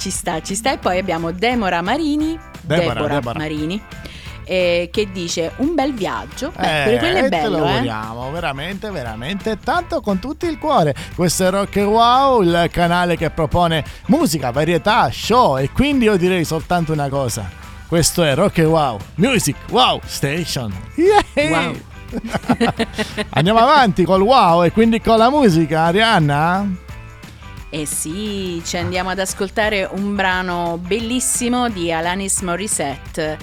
Ci 0.00 0.10
sta, 0.10 0.40
ci 0.40 0.54
sta. 0.54 0.72
E 0.72 0.78
poi 0.78 0.98
abbiamo 0.98 1.30
Demora 1.30 1.82
Marini. 1.82 2.38
Deborah, 2.62 3.06
Deborah. 3.06 3.38
Marini. 3.38 3.80
eh, 4.44 4.88
che 4.90 5.12
dice 5.12 5.52
un 5.58 5.74
bel 5.74 5.92
viaggio. 5.94 6.52
Beh, 6.58 6.80
Eh, 6.80 6.84
pure 6.84 6.98
quello 6.98 7.18
è 7.18 7.22
te 7.22 7.28
bello, 7.28 7.58
lo 7.58 7.64
eh. 7.66 7.68
auguriamo, 7.70 8.30
veramente, 8.32 8.90
veramente 8.90 9.58
tanto 9.62 10.00
con 10.00 10.18
tutto 10.18 10.46
il 10.46 10.58
cuore. 10.58 10.94
Questo 11.14 11.46
è 11.46 11.50
Rock 11.50 11.76
Wow, 11.76 12.42
il 12.42 12.68
canale 12.72 13.16
che 13.16 13.30
propone 13.30 13.84
musica, 14.06 14.50
varietà, 14.50 15.08
show 15.12 15.56
e 15.58 15.70
quindi 15.70 16.06
io 16.06 16.16
direi 16.16 16.44
soltanto 16.44 16.92
una 16.92 17.08
cosa. 17.08 17.48
Questo 17.86 18.24
è 18.24 18.34
Rock 18.34 18.58
Wow, 18.66 18.98
Music 19.16 19.56
Wow 19.70 20.00
Station. 20.04 20.72
Yay! 20.96 21.50
Wow. 21.50 21.76
Andiamo 23.30 23.60
avanti 23.60 24.02
col 24.04 24.22
wow 24.22 24.64
e 24.64 24.72
quindi 24.72 25.00
con 25.00 25.16
la 25.18 25.30
musica, 25.30 25.82
Arianna? 25.82 26.66
Eh 27.72 27.86
sì, 27.86 28.60
ci 28.64 28.76
andiamo 28.76 29.10
ad 29.10 29.20
ascoltare 29.20 29.88
un 29.90 30.16
brano 30.16 30.76
bellissimo 30.82 31.68
di 31.68 31.92
Alanis 31.92 32.40
Morissette. 32.40 33.38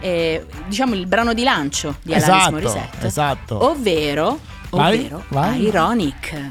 eh, 0.00 0.46
diciamo 0.66 0.94
il 0.94 1.06
brano 1.06 1.32
di 1.34 1.42
lancio 1.42 1.96
di 2.02 2.12
Alanis 2.14 2.28
Esatto, 2.36 2.50
Morissette. 2.52 3.06
esatto. 3.06 3.64
Ovvero, 3.70 4.38
Vai, 4.70 4.96
ovvero 4.98 5.24
vai. 5.28 5.62
Ironic. 5.62 6.50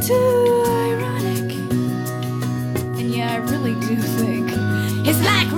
too 0.00 0.64
ironic. 0.66 1.52
And 2.98 3.10
yeah, 3.10 3.34
I 3.34 3.36
really 3.36 3.74
do 3.74 3.96
think 3.96 4.50
it's 5.06 5.22
like 5.24 5.50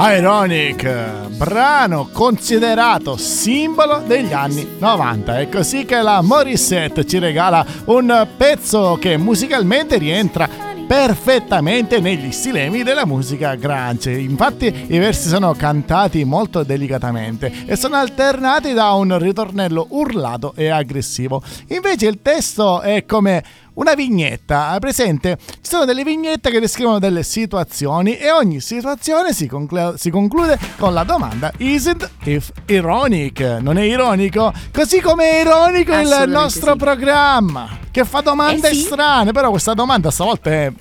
Ironic, 0.00 1.28
brano 1.36 2.08
considerato 2.12 3.16
simbolo 3.16 4.00
degli 4.06 4.32
anni 4.32 4.76
90. 4.78 5.40
È 5.40 5.48
così 5.48 5.84
che 5.84 6.00
la 6.00 6.22
Morissette 6.22 7.04
ci 7.04 7.18
regala 7.18 7.66
un 7.86 8.28
pezzo 8.36 8.96
che 9.00 9.16
musicalmente 9.16 9.98
rientra 9.98 10.48
perfettamente 10.86 11.98
negli 11.98 12.30
stilemi 12.30 12.84
della 12.84 13.06
musica 13.06 13.56
grunge. 13.56 14.12
Infatti 14.12 14.72
i 14.86 14.98
versi 14.98 15.28
sono 15.28 15.52
cantati 15.54 16.24
molto 16.24 16.62
delicatamente 16.62 17.52
e 17.66 17.74
sono 17.74 17.96
alternati 17.96 18.72
da 18.74 18.92
un 18.92 19.18
ritornello 19.18 19.88
urlato 19.90 20.52
e 20.54 20.68
aggressivo. 20.68 21.42
Invece 21.70 22.06
il 22.06 22.20
testo 22.22 22.80
è 22.82 23.04
come 23.04 23.42
una 23.78 23.94
vignetta, 23.94 24.68
hai 24.68 24.80
presente? 24.80 25.38
Ci 25.38 25.58
sono 25.70 25.84
delle 25.84 26.02
vignette 26.02 26.50
che 26.50 26.58
descrivono 26.58 26.98
delle 26.98 27.22
situazioni 27.22 28.16
e 28.16 28.30
ogni 28.32 28.60
situazione 28.60 29.32
si, 29.32 29.46
conclu- 29.46 29.94
si 29.94 30.10
conclude 30.10 30.58
con 30.78 30.92
la 30.92 31.04
domanda 31.04 31.52
Isn't 31.58 32.10
if 32.24 32.50
ironic? 32.66 33.40
Non 33.60 33.78
è 33.78 33.82
ironico? 33.82 34.52
Così 34.72 35.00
come 35.00 35.30
è 35.30 35.40
ironico 35.42 35.94
il 35.94 36.24
nostro 36.26 36.72
sì. 36.72 36.76
programma 36.78 37.78
che 37.92 38.04
fa 38.04 38.20
domande 38.20 38.68
Eh 38.68 38.74
sì. 38.74 38.80
strane, 38.80 39.30
però 39.32 39.50
questa 39.50 39.74
domanda 39.74 40.10
stavolta 40.10 40.50
è... 40.50 40.72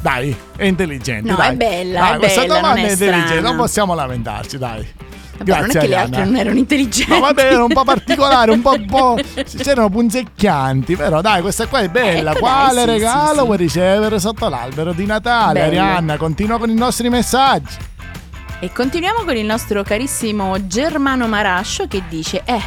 Dai, 0.00 0.34
è 0.56 0.64
intelligente. 0.64 1.30
No, 1.30 1.36
dai. 1.36 1.52
è 1.52 1.56
bella, 1.56 2.00
Dai, 2.00 2.14
è 2.14 2.18
questa 2.18 2.40
bella, 2.40 2.54
domanda 2.54 2.80
non 2.80 2.88
è 2.88 2.90
intelligente, 2.92 3.28
strana. 3.28 3.48
non 3.48 3.56
possiamo 3.56 3.94
lamentarci, 3.94 4.58
dai. 4.58 4.88
Vabbè, 5.44 5.60
non 5.60 5.70
è 5.70 5.72
che 5.72 5.86
le 5.86 5.94
Arianna. 5.94 6.02
altre 6.02 6.24
non 6.24 6.36
erano 6.36 6.58
intelligenti. 6.58 7.10
No, 7.12 7.20
vabbè, 7.20 7.52
era 7.52 7.64
un 7.64 7.72
po' 7.72 7.84
particolare, 7.84 8.50
un 8.50 8.60
po', 8.60 8.72
un 8.72 8.86
po'. 8.86 9.18
C'erano 9.56 9.88
punzecchianti, 9.88 10.96
però 10.96 11.20
dai, 11.22 11.40
questa 11.40 11.66
qua 11.66 11.80
è 11.80 11.88
bella. 11.88 12.32
Ecco, 12.32 12.40
Quale 12.40 12.80
sì, 12.80 12.86
regalo 12.86 13.32
sì, 13.32 13.38
sì. 13.38 13.44
vuoi 13.46 13.56
ricevere 13.56 14.20
sotto 14.20 14.48
l'albero 14.48 14.92
di 14.92 15.06
Natale? 15.06 15.60
Bello. 15.60 15.66
Arianna, 15.80 16.16
continua 16.18 16.58
con 16.58 16.68
i 16.68 16.74
nostri 16.74 17.08
messaggi. 17.08 17.76
E 18.62 18.70
continuiamo 18.72 19.24
con 19.24 19.36
il 19.36 19.46
nostro 19.46 19.82
carissimo 19.82 20.66
Germano 20.66 21.26
Marascio 21.26 21.86
che 21.88 22.02
dice: 22.08 22.42
Eh. 22.44 22.60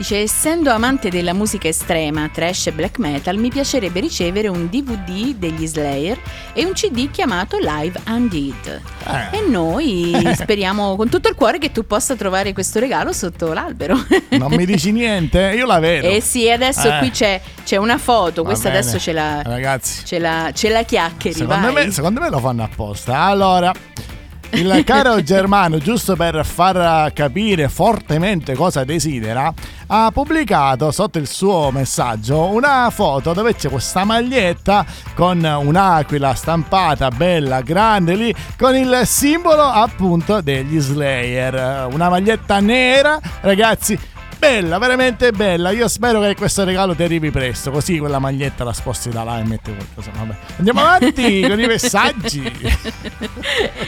Dice, 0.00 0.22
essendo 0.22 0.70
amante 0.70 1.10
della 1.10 1.34
musica 1.34 1.68
estrema, 1.68 2.30
trash 2.32 2.68
e 2.68 2.72
black 2.72 2.96
metal, 2.96 3.36
mi 3.36 3.50
piacerebbe 3.50 4.00
ricevere 4.00 4.48
un 4.48 4.66
DVD 4.70 5.34
degli 5.34 5.66
Slayer 5.66 6.18
e 6.54 6.64
un 6.64 6.72
CD 6.72 7.10
chiamato 7.10 7.58
Live 7.58 8.00
Undid. 8.08 8.80
Eh. 9.06 9.36
E 9.36 9.40
noi 9.46 10.16
speriamo 10.40 10.96
con 10.96 11.10
tutto 11.10 11.28
il 11.28 11.34
cuore 11.34 11.58
che 11.58 11.70
tu 11.70 11.86
possa 11.86 12.16
trovare 12.16 12.54
questo 12.54 12.78
regalo 12.78 13.12
sotto 13.12 13.52
l'albero. 13.52 13.94
Non 14.30 14.50
mi 14.54 14.64
dici 14.64 14.90
niente? 14.90 15.52
Io 15.54 15.66
la 15.66 15.78
vedo. 15.80 16.08
Eh 16.08 16.22
sì, 16.22 16.48
adesso 16.50 16.88
Eh. 16.88 16.98
qui 17.00 17.10
c'è, 17.10 17.38
c'è 17.62 17.76
una 17.76 17.98
foto, 17.98 18.40
Va 18.42 18.48
questa 18.48 18.70
bene. 18.70 18.80
adesso 18.80 18.98
ce 18.98 19.12
la, 19.12 19.42
Ragazzi, 19.42 20.06
ce 20.06 20.18
la, 20.18 20.50
ce 20.54 20.70
la 20.70 20.82
chiacchieri, 20.82 21.36
secondo 21.36 21.72
me, 21.72 21.90
secondo 21.90 22.20
me 22.20 22.30
lo 22.30 22.38
fanno 22.38 22.62
apposta. 22.62 23.18
Allora. 23.20 23.70
Il 24.52 24.82
caro 24.84 25.22
Germano, 25.22 25.78
giusto 25.78 26.16
per 26.16 26.44
far 26.44 27.12
capire 27.12 27.68
fortemente 27.68 28.54
cosa 28.54 28.82
desidera, 28.84 29.52
ha 29.86 30.10
pubblicato 30.12 30.90
sotto 30.90 31.18
il 31.18 31.28
suo 31.28 31.70
messaggio 31.70 32.46
una 32.46 32.90
foto 32.90 33.32
dove 33.32 33.54
c'è 33.54 33.68
questa 33.68 34.04
maglietta 34.04 34.84
con 35.14 35.42
un'aquila 35.42 36.34
stampata 36.34 37.10
bella 37.10 37.60
grande 37.60 38.16
lì 38.16 38.34
con 38.58 38.74
il 38.74 39.02
simbolo 39.04 39.62
appunto 39.62 40.40
degli 40.40 40.80
Slayer. 40.80 41.88
Una 41.92 42.08
maglietta 42.08 42.58
nera, 42.60 43.20
ragazzi. 43.40 43.98
Bella, 44.40 44.78
veramente 44.78 45.32
bella. 45.32 45.70
Io 45.70 45.86
spero 45.86 46.18
che 46.22 46.34
questo 46.34 46.64
regalo 46.64 46.94
ti 46.94 47.02
arrivi 47.02 47.30
presto. 47.30 47.70
Così 47.70 47.98
quella 47.98 48.18
maglietta 48.18 48.64
la 48.64 48.72
sposti 48.72 49.10
da 49.10 49.22
là 49.22 49.38
e 49.38 49.44
metti 49.44 49.70
qualcosa. 49.70 50.10
Vabbè. 50.16 50.34
Andiamo 50.56 50.80
avanti 50.82 51.46
con 51.46 51.60
i 51.60 51.66
messaggi. 51.66 52.50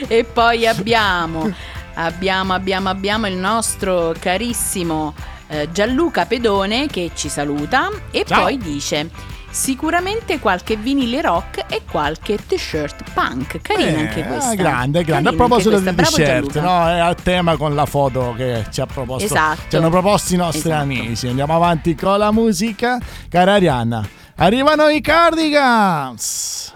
e 0.08 0.24
poi 0.24 0.66
abbiamo, 0.66 1.50
abbiamo, 1.94 2.52
abbiamo, 2.52 2.90
abbiamo 2.90 3.26
il 3.28 3.36
nostro 3.36 4.14
carissimo 4.18 5.14
eh, 5.48 5.70
Gianluca 5.72 6.26
Pedone 6.26 6.86
che 6.86 7.12
ci 7.14 7.30
saluta 7.30 7.88
e 8.10 8.24
Ciao. 8.26 8.42
poi 8.42 8.58
dice 8.58 9.08
sicuramente 9.52 10.38
qualche 10.40 10.76
vinile 10.76 11.20
rock 11.20 11.64
e 11.68 11.82
qualche 11.88 12.36
t-shirt 12.36 13.12
punk. 13.12 13.60
Carina 13.60 13.88
Eh, 13.90 14.00
anche 14.00 14.24
questa. 14.24 14.50
ah, 14.50 14.54
grande, 14.54 14.56
grande. 14.56 15.00
A 15.00 15.04
Carina 15.04 15.16
anche 15.16 15.36
proposito 15.36 15.70
questa. 15.70 15.92
Bravo 15.92 16.16
t-shirt, 16.16 16.60
no? 16.60 16.88
È 16.88 16.98
al 16.98 17.16
tema 17.22 17.56
con 17.56 17.74
la 17.74 17.86
foto 17.86 18.34
che 18.36 18.64
ci 18.70 18.80
ha 18.80 18.86
proposto. 18.86 19.24
Esatto. 19.24 19.60
Ci 19.68 19.76
hanno 19.76 19.90
proposto 19.90 20.34
i 20.34 20.36
nostri 20.38 20.70
Esatto. 20.70 20.82
amici. 20.82 21.28
Andiamo 21.28 21.54
avanti 21.54 21.94
con 21.94 22.18
la 22.18 22.32
musica. 22.32 22.98
Cara 23.28 23.52
Arianna, 23.54 24.08
arrivano 24.36 24.88
i 24.88 25.00
Cardigans. 25.00 26.74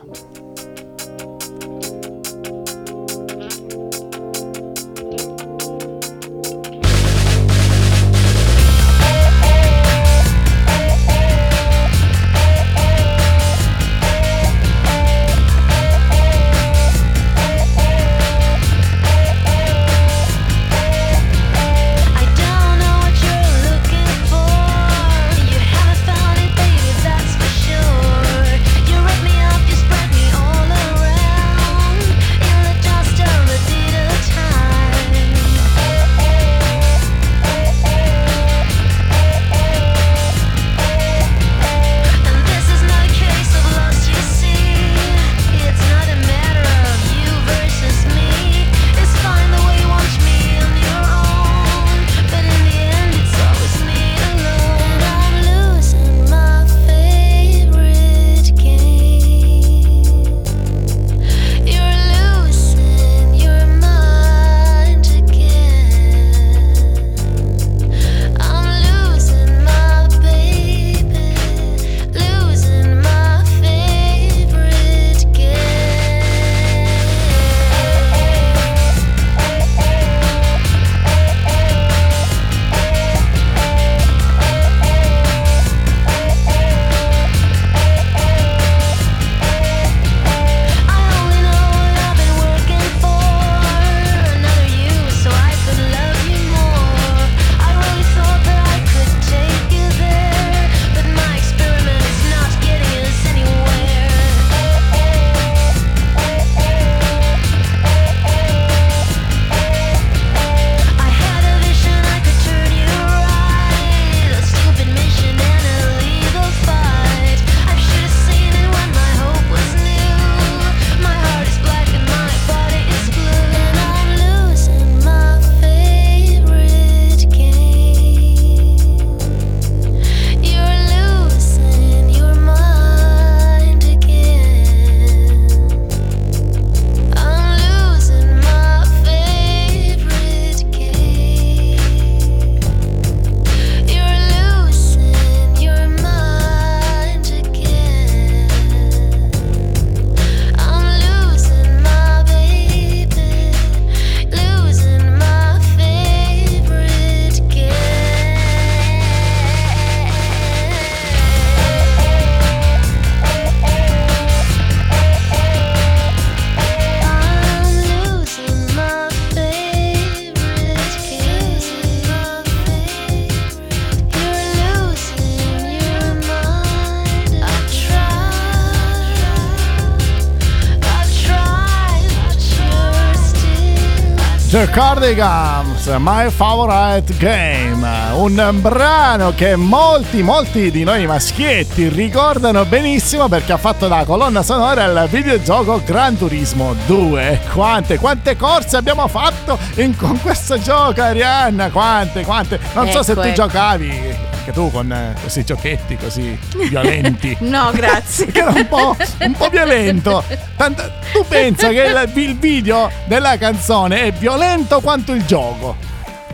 The 184.56 184.70
Cardigans, 184.70 185.84
My 185.98 186.30
Favorite 186.30 187.14
Game, 187.18 187.86
un 188.14 188.56
brano 188.62 189.34
che 189.34 189.54
molti, 189.54 190.22
molti 190.22 190.70
di 190.70 190.82
noi 190.82 191.06
maschietti 191.06 191.88
ricordano 191.88 192.64
benissimo 192.64 193.28
perché 193.28 193.52
ha 193.52 193.58
fatto 193.58 193.86
da 193.86 194.04
colonna 194.06 194.42
sonora 194.42 194.84
al 194.84 195.08
videogioco 195.10 195.82
Gran 195.84 196.16
Turismo 196.16 196.74
2. 196.86 197.40
Quante, 197.52 197.98
quante 197.98 198.34
corse 198.36 198.78
abbiamo 198.78 199.06
fatto 199.08 199.58
in- 199.74 199.94
con 199.94 200.18
questo 200.22 200.58
gioco, 200.58 201.02
Arianna? 201.02 201.68
Quante, 201.68 202.24
quante? 202.24 202.58
Non 202.72 202.90
so 202.90 203.02
se 203.02 203.12
Ecco, 203.12 203.20
tu 203.20 203.26
ecco. 203.26 203.42
giocavi 203.42 204.16
anche 204.46 204.52
tu 204.52 204.70
con 204.70 204.92
eh, 204.92 205.14
questi 205.20 205.44
giochetti 205.44 205.96
così 205.96 206.38
violenti. 206.68 207.36
No, 207.46 207.70
grazie. 207.72 208.26
che 208.26 208.40
era 208.40 208.50
un 208.50 208.66
po', 208.68 208.96
un 209.20 209.32
po' 209.32 209.48
violento. 209.48 210.22
Tanto, 210.56 210.82
tu 211.12 211.24
pensa 211.26 211.68
che 211.68 211.82
il, 211.82 212.10
il 212.14 212.36
video 212.36 212.90
della 213.06 213.38
canzone 213.38 214.02
è 214.02 214.12
violento 214.12 214.80
quanto 214.80 215.12
il 215.12 215.24
gioco. 215.24 215.76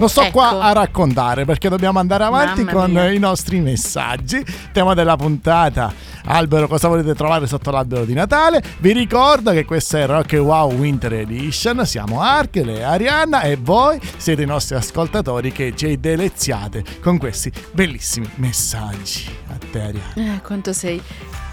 Lo 0.03 0.09
sto 0.09 0.23
Ecco. 0.23 0.33
qua 0.33 0.59
a 0.59 0.73
raccontare 0.73 1.45
perché 1.45 1.69
dobbiamo 1.69 2.01
andare 2.01 2.25
avanti 2.25 2.65
Mamma 2.65 2.73
con 2.73 2.91
mia. 2.91 3.09
i 3.13 3.21
nostri 3.21 3.61
messaggi. 3.61 4.45
Tema 4.73 4.95
della 4.95 5.15
puntata. 5.15 5.93
Albero, 6.25 6.67
cosa 6.67 6.89
volete 6.89 7.15
trovare 7.15 7.47
sotto 7.47 7.71
l'albero 7.71 8.05
di 8.05 8.13
Natale? 8.13 8.61
Vi 8.79 8.93
ricordo 8.93 9.53
che 9.53 9.65
questa 9.65 9.99
è 10.01 10.07
Rock 10.07 10.33
Wow 10.33 10.73
Winter 10.73 11.13
Edition. 11.13 11.87
Siamo 11.87 12.21
Archele 12.21 12.79
e 12.79 12.83
Arianna 12.83 13.43
e 13.43 13.57
voi 13.61 14.01
siete 14.17 14.43
i 14.43 14.47
nostri 14.47 14.75
ascoltatori 14.75 15.53
che 15.53 15.73
ci 15.77 16.01
deleziate 16.01 16.83
con 17.01 17.17
questi 17.19 17.53
bellissimi 17.71 18.29
messaggi. 18.37 19.27
A 19.51 19.57
te, 19.71 19.81
Arianna. 19.83 20.35
Eh, 20.35 20.41
quanto 20.43 20.73
sei 20.73 21.01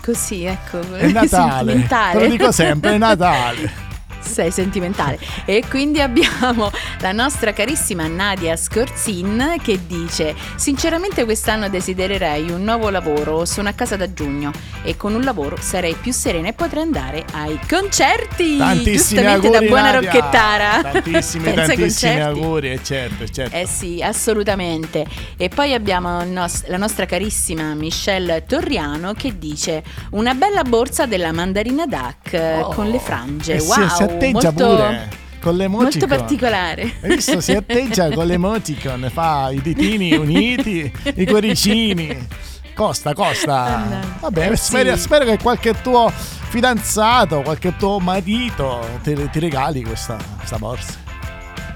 così, 0.04 0.46
ecco. 0.46 0.80
È 0.96 1.06
Natale, 1.14 1.86
te 1.88 2.20
lo 2.20 2.28
dico 2.28 2.52
sempre, 2.52 2.94
è 2.96 2.98
Natale. 2.98 3.88
Sei 4.20 4.52
sentimentale. 4.52 5.18
E 5.46 5.64
quindi 5.70 6.02
abbiamo 6.02 6.70
la 7.00 7.12
nostra 7.12 7.54
carissima 7.54 8.08
Nadia 8.08 8.56
Scorzin 8.56 9.56
che 9.62 9.80
dice: 9.88 10.36
Sinceramente, 10.56 11.24
quest'anno 11.26 11.70
desidererei 11.70 12.50
un 12.52 12.64
nuovo 12.64 12.90
lavoro. 12.90 13.46
Sono 13.46 13.70
a 13.70 13.74
casa 13.74 13.96
da 13.96 14.12
giugno 14.14 14.52
e 14.84 14.96
con 14.98 15.14
un 15.16 15.22
lavoro 15.22 15.58
sarei 15.60 15.94
più 15.96 16.12
serena 16.14 16.48
e 16.50 16.54
potrei 16.54 16.84
andare 16.84 17.26
ai 17.34 17.60
concerti. 17.68 18.58
Tantissimi 18.58 18.96
Giustamente 18.98 19.48
auguri 19.48 19.52
da 19.66 19.68
buona 19.72 19.92
Nadia. 19.92 20.12
rocchettara. 20.12 20.82
Tantissimi, 20.92 21.44
Pensa 21.54 21.66
tantissimi 21.66 22.22
auguri, 22.22 22.72
eh, 22.72 22.84
certo, 22.84 23.28
certo. 23.28 23.56
Eh 23.56 23.66
sì, 23.68 24.02
assolutamente. 24.02 25.06
E 25.38 25.50
poi 25.50 25.74
abbiamo 25.74 26.24
nos- 26.24 26.68
la 26.68 26.78
nostra 26.78 27.06
carissima 27.06 27.74
Michelle 27.74 28.44
Torriano 28.46 29.14
che 29.14 29.38
dice 29.38 29.84
una 30.12 30.34
bella 30.34 30.64
borsa 30.64 31.06
della 31.06 31.32
mandarina 31.32 31.86
Duck 31.86 32.34
eh, 32.34 32.48
Oh. 32.60 32.70
con 32.70 32.90
le 32.90 33.00
frange. 33.00 33.54
E 33.56 33.60
si- 33.60 33.68
wow, 33.80 33.88
atteggia 34.10 34.52
molto, 34.52 34.76
pure 34.76 35.10
con 35.40 35.56
le 35.56 35.68
molto 35.68 36.08
particolare. 36.08 36.94
Hai 37.02 37.16
visto? 37.16 37.40
Si 37.42 37.54
atteggia 37.54 38.10
con 38.12 38.26
le 38.26 38.34
emoticon, 38.34 39.10
fa 39.12 39.50
i 39.52 39.62
ditini 39.62 40.14
uniti, 40.14 40.92
i 41.16 41.26
cuoricini. 41.26 42.28
Costa, 42.74 43.14
costa. 43.14 43.78
Mannaggia. 43.80 44.08
Vabbè, 44.22 44.52
Eh 44.52 44.56
spero, 44.56 44.96
sì. 44.96 45.02
spero 45.02 45.26
che 45.26 45.38
qualche 45.38 45.82
tuo 45.82 46.10
fidanzato, 46.14 47.42
qualche 47.42 47.76
tuo 47.76 48.00
marito 48.00 48.86
ti, 49.04 49.30
ti 49.30 49.40
regali 49.40 49.84
questa, 49.84 50.18
questa 50.38 50.58
borsa. 50.58 50.94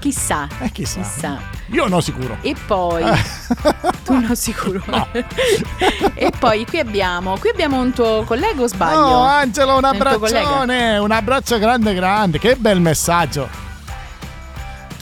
Chissà. 0.00 0.48
Eh, 0.60 0.70
chissà. 0.70 1.00
Chissà. 1.00 1.53
Io 1.68 1.88
no 1.88 2.00
sicuro. 2.00 2.36
E 2.42 2.54
poi 2.66 3.02
tu 4.04 4.14
no 4.20 4.34
sicuro. 4.34 4.82
No. 4.86 5.08
e 6.14 6.30
poi 6.38 6.66
qui 6.66 6.78
abbiamo 6.78 7.36
qui 7.38 7.48
abbiamo 7.50 7.80
un 7.80 7.92
tuo 7.92 8.22
collega 8.24 8.62
o 8.62 8.66
sbaglio? 8.66 8.98
Oh, 8.98 9.22
Angelo, 9.22 9.76
un 9.78 9.84
abbraccione, 9.84 10.98
un 10.98 11.10
abbraccio 11.10 11.58
grande 11.58 11.94
grande. 11.94 12.38
Che 12.38 12.56
bel 12.56 12.80
messaggio. 12.80 13.48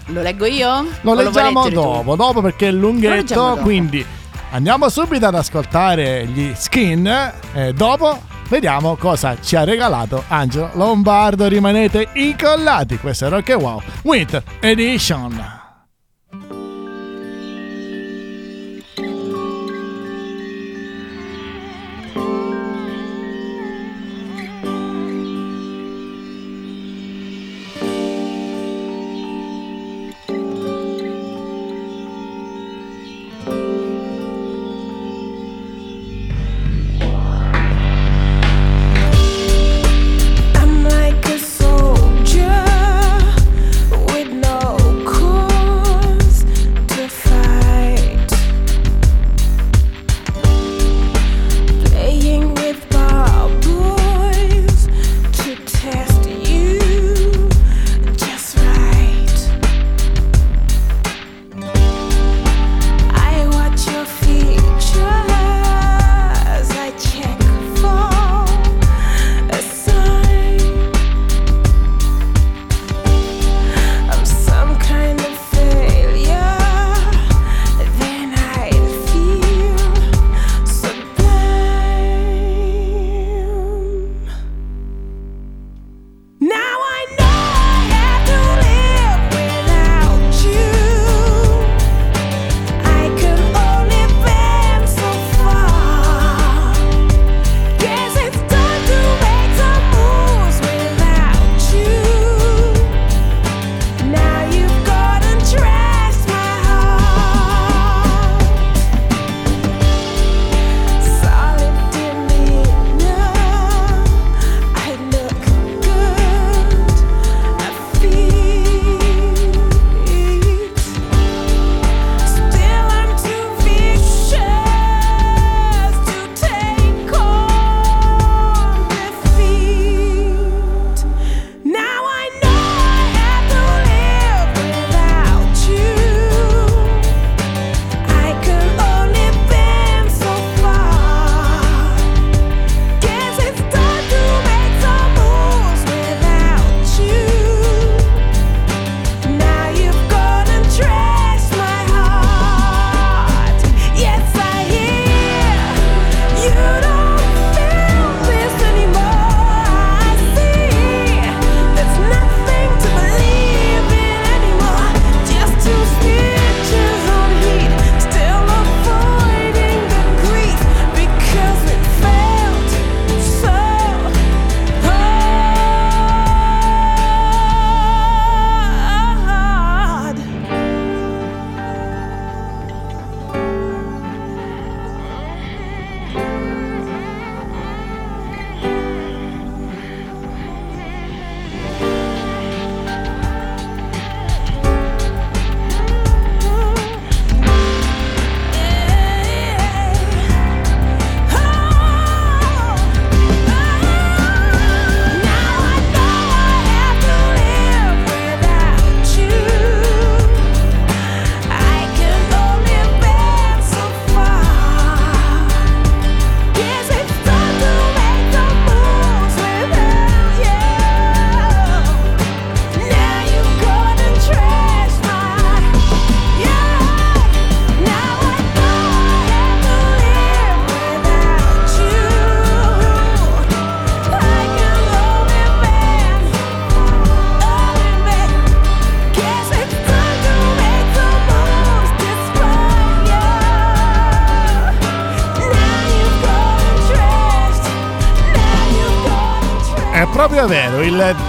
Lo 0.06 0.20
leggo 0.20 0.46
io? 0.46 0.86
Lo 1.02 1.14
leggiamo 1.14 1.64
leggere 1.64 1.74
tu? 1.74 1.80
dopo, 1.80 2.16
dopo 2.16 2.40
perché 2.40 2.68
è 2.68 2.70
Lo 2.70 2.80
lunghetto, 2.80 3.34
dopo. 3.34 3.62
quindi 3.62 4.04
andiamo 4.50 4.88
subito 4.88 5.26
ad 5.26 5.34
ascoltare 5.34 6.26
gli 6.26 6.52
skin 6.54 7.32
e 7.54 7.72
dopo 7.72 8.20
vediamo 8.48 8.96
cosa 8.96 9.36
ci 9.40 9.56
ha 9.56 9.64
regalato 9.64 10.22
Angelo 10.28 10.70
Lombardo. 10.74 11.48
Rimanete 11.48 12.08
incollati, 12.14 12.98
questo 12.98 13.26
è 13.26 13.28
Rock 13.28 13.50
and 13.50 13.62
Wow 13.62 13.82
Winter 14.02 14.42
Edition. 14.60 15.60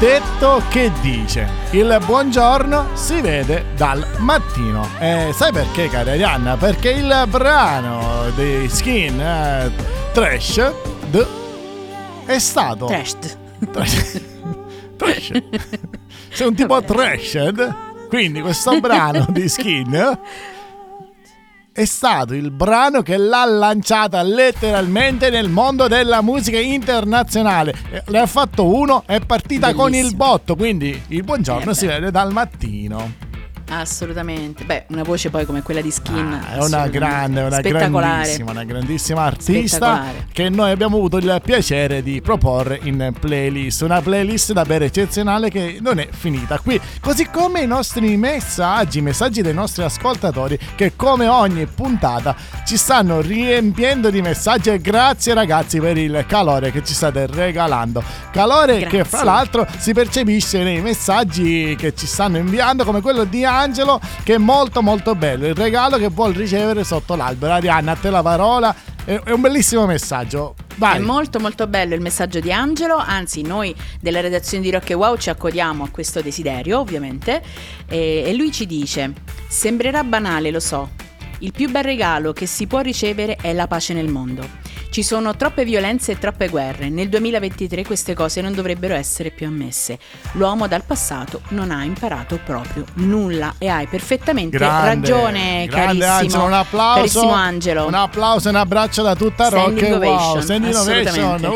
Detto 0.03 0.61
che 0.67 0.91
dice 0.99 1.47
il 1.71 1.97
buongiorno 2.05 2.89
si 2.91 3.21
vede 3.21 3.67
dal 3.77 4.05
mattino. 4.17 4.85
E 4.99 5.31
sai 5.33 5.53
perché, 5.53 5.87
cara 5.87 6.11
Arianna? 6.11 6.57
Perché 6.57 6.89
il 6.89 7.25
brano 7.29 8.29
di 8.35 8.67
Skin 8.67 9.17
eh, 9.17 9.71
Trash 10.11 10.73
d- 11.09 11.25
è 12.25 12.37
stato... 12.37 12.87
Trash. 12.87 13.15
Trash. 13.71 14.21
Trash. 14.97 15.31
Sei 16.33 16.47
un 16.47 16.53
tipo 16.53 16.83
trashed. 16.83 17.75
Quindi 18.09 18.41
questo 18.41 18.77
brano 18.81 19.25
di 19.29 19.47
Skin 19.47 20.19
è 21.73 21.85
stato 21.85 22.35
il 22.35 22.51
brano 22.51 23.01
che 23.01 23.17
l'ha 23.17 23.43
lanciata 23.45 24.21
letteralmente 24.21 25.31
nel 25.31 25.49
mondo 25.49 25.87
della 25.87 26.21
musica 26.21 26.59
internazionale. 26.59 27.73
Le 28.05 28.19
ha 28.19 28.27
fatto 28.27 28.75
uno, 28.75 29.03
è 29.07 29.19
partita 29.19 29.73
con 29.73 29.87
il 29.87 30.01
Bellissimo. 30.01 30.23
botto, 30.23 30.55
quindi 30.55 31.01
il 31.07 31.23
buongiorno 31.23 31.71
Eh 31.71 31.75
si 31.75 31.87
vede 31.87 32.11
dal 32.11 32.31
mattino. 32.31 33.32
Assolutamente. 33.69 34.63
Beh, 34.65 34.85
una 34.89 35.03
voce 35.03 35.29
poi 35.29 35.45
come 35.45 35.61
quella 35.61 35.81
di 35.81 35.91
Skin. 35.91 36.41
Ah, 36.41 36.55
è 36.55 36.63
una 36.63 36.87
grande, 36.87 37.41
una 37.41 37.61
grandissima, 37.61 38.51
una 38.51 38.63
grandissima 38.63 39.23
artista 39.23 40.05
che 40.31 40.49
noi 40.49 40.71
abbiamo 40.71 40.97
avuto 40.97 41.17
il 41.17 41.41
piacere 41.43 42.03
di 42.03 42.21
proporre 42.21 42.79
in 42.83 43.13
playlist. 43.19 43.81
Una 43.81 44.01
playlist 44.01 44.53
davvero 44.53 44.85
eccezionale 44.85 45.49
che 45.49 45.77
non 45.81 45.99
è 45.99 46.07
finita 46.11 46.59
qui. 46.59 46.79
Così 46.99 47.29
come 47.29 47.61
i 47.61 47.67
nostri 47.67 48.15
messaggi, 48.17 48.99
i 48.99 49.01
messaggi 49.01 49.41
dei 49.41 49.53
nostri 49.53 49.83
ascoltatori 49.83 50.57
che 50.75 50.93
come 50.95 51.27
ogni 51.27 51.65
puntata 51.65 52.35
ci 52.65 52.77
stanno 52.77 53.21
riempiendo 53.21 54.09
di 54.09 54.21
messaggi 54.21 54.69
e 54.69 54.79
grazie 54.79 55.33
ragazzi 55.33 55.79
per 55.79 55.97
il 55.97 56.25
calore 56.27 56.71
che 56.71 56.83
ci 56.83 56.93
state 56.93 57.27
regalando. 57.27 58.03
Calore 58.31 58.79
che 58.79 58.97
Grazie. 58.97 59.03
fra 59.03 59.23
l'altro 59.23 59.67
si 59.77 59.93
percepisce 59.93 60.63
nei 60.63 60.81
messaggi 60.81 61.75
che 61.77 61.93
ci 61.95 62.07
stanno 62.07 62.37
inviando 62.37 62.83
come 62.83 63.01
quello 63.01 63.23
di 63.23 63.43
Angelo 63.53 63.99
che 64.23 64.35
è 64.35 64.37
molto 64.37 64.81
molto 64.81 65.15
bello. 65.15 65.47
Il 65.47 65.55
regalo 65.55 65.97
che 65.97 66.09
vuol 66.09 66.33
ricevere 66.33 66.83
sotto 66.83 67.15
l'albero. 67.15 67.53
Arianna 67.53 67.91
a 67.91 67.95
te 67.95 68.09
la 68.09 68.21
parola. 68.21 68.75
È 69.05 69.31
un 69.31 69.41
bellissimo 69.41 69.85
messaggio. 69.85 70.55
Vai. 70.77 70.97
È 70.97 70.99
molto 70.99 71.39
molto 71.39 71.67
bello 71.67 71.93
il 71.93 72.01
messaggio 72.01 72.39
di 72.39 72.51
Angelo, 72.51 72.95
anzi 72.95 73.41
noi 73.41 73.75
della 73.99 74.21
redazione 74.21 74.63
di 74.63 74.71
Rock 74.71 74.89
e 74.89 74.93
Wow 74.93 75.17
ci 75.17 75.29
accodiamo 75.29 75.83
a 75.83 75.89
questo 75.89 76.21
desiderio 76.21 76.79
ovviamente. 76.79 77.43
E, 77.87 78.23
e 78.25 78.33
lui 78.33 78.51
ci 78.51 78.65
dice 78.65 79.13
sembrerà 79.47 80.03
banale 80.03 80.49
lo 80.49 80.59
so, 80.59 80.91
il 81.39 81.51
più 81.51 81.69
bel 81.69 81.83
regalo 81.83 82.33
che 82.33 82.45
si 82.45 82.65
può 82.65 82.79
ricevere 82.79 83.35
è 83.35 83.53
la 83.53 83.67
pace 83.67 83.93
nel 83.93 84.07
mondo. 84.07 84.62
Ci 84.93 85.01
sono 85.01 85.35
troppe 85.35 85.65
violenze 85.65 86.11
e 86.11 86.19
troppe 86.19 86.49
guerre, 86.49 86.87
nel 86.87 87.09
2023 87.09 87.83
queste 87.83 88.13
cose 88.13 88.41
non 88.41 88.53
dovrebbero 88.53 88.93
essere 88.93 89.31
più 89.31 89.47
ammesse. 89.47 89.97
L'uomo 90.33 90.67
dal 90.67 90.83
passato 90.83 91.41
non 91.47 91.71
ha 91.71 91.83
imparato 91.83 92.39
proprio 92.45 92.85
nulla 92.97 93.55
e 93.57 93.69
hai 93.69 93.87
perfettamente 93.87 94.55
grande, 94.55 95.09
ragione 95.09 95.65
grande 95.65 96.05
carissimo, 96.05 96.43
Angelo 96.43 96.45
un 96.45 96.53
applauso 96.53 96.97
carissimo 96.97 97.31
Angelo. 97.31 97.87
un 97.87 97.93
applauso 97.95 98.47
e 98.49 98.51
un 98.51 98.57
abbraccio 98.57 99.01
da 99.01 99.15
tutta 99.15 99.49
Rock 99.49 99.81
e 99.81 99.93
Wow 99.93 99.95
ovation, 99.95 100.41
Standing 100.43 100.75
ovation 100.75 101.33
assolutamente. 101.33 101.47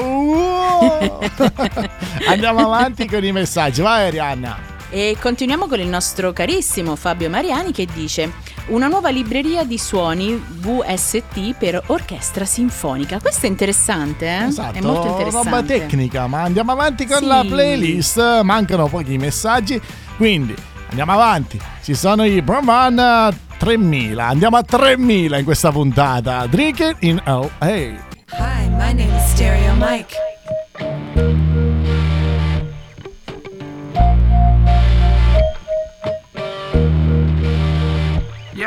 Uh! 1.62 1.90
andiamo 2.30 2.74
avanti 2.74 3.08
con 3.08 3.24
i 3.24 3.32
messaggi 3.32 3.84
vai 3.84 4.08
Arianna 4.08 4.77
E 4.90 5.18
continuiamo 5.20 5.68
con 5.68 5.80
il 5.82 5.88
nostro 5.88 6.32
carissimo 6.32 6.96
Fabio 6.96 7.30
Mariani 7.30 7.74
che 7.74 7.86
dice 7.94 8.32
una 8.68 8.88
nuova 8.88 9.10
libreria 9.10 9.64
di 9.66 9.78
suoni 9.78 10.34
VST 10.36 11.56
per 11.58 11.82
orchestra 11.88 12.46
sinfonica. 12.46 13.20
Questo 13.20 13.46
è 13.48 13.50
interessante, 13.50 14.26
eh? 14.28 14.44
Esatto, 14.46 14.78
è 14.78 14.82
molto 14.82 15.08
interessante. 15.08 15.50
roba 15.50 15.64
tecnica, 15.64 16.28
ma 16.28 16.44
andiamo 16.44 16.72
avanti 16.72 17.06
con 17.06 17.18
Sì. 17.20 17.26
la 17.26 17.44
playlist. 17.48 18.42
Mancano 18.44 18.88
pochi 18.88 19.18
messaggi, 19.18 19.80
quindi 20.16 20.56
andiamo 20.90 21.12
avanti. 21.12 21.60
Ci 21.84 21.94
sono 21.94 22.24
i 22.26 22.42
Brahman 22.42 23.36
3000. 23.58 24.26
Andiamo 24.26 24.56
a 24.58 24.64
3000 24.64 25.38
in 25.38 25.44
questa 25.46 25.72
puntata. 25.72 26.46
Drink 26.48 26.80
it 26.80 26.96
in 27.02 27.22
LA. 27.26 27.68
Hi, 27.68 28.68
my 28.70 28.94
name 28.94 29.12
is 29.18 29.32
Stereo 29.32 29.74
Mike. 29.76 31.46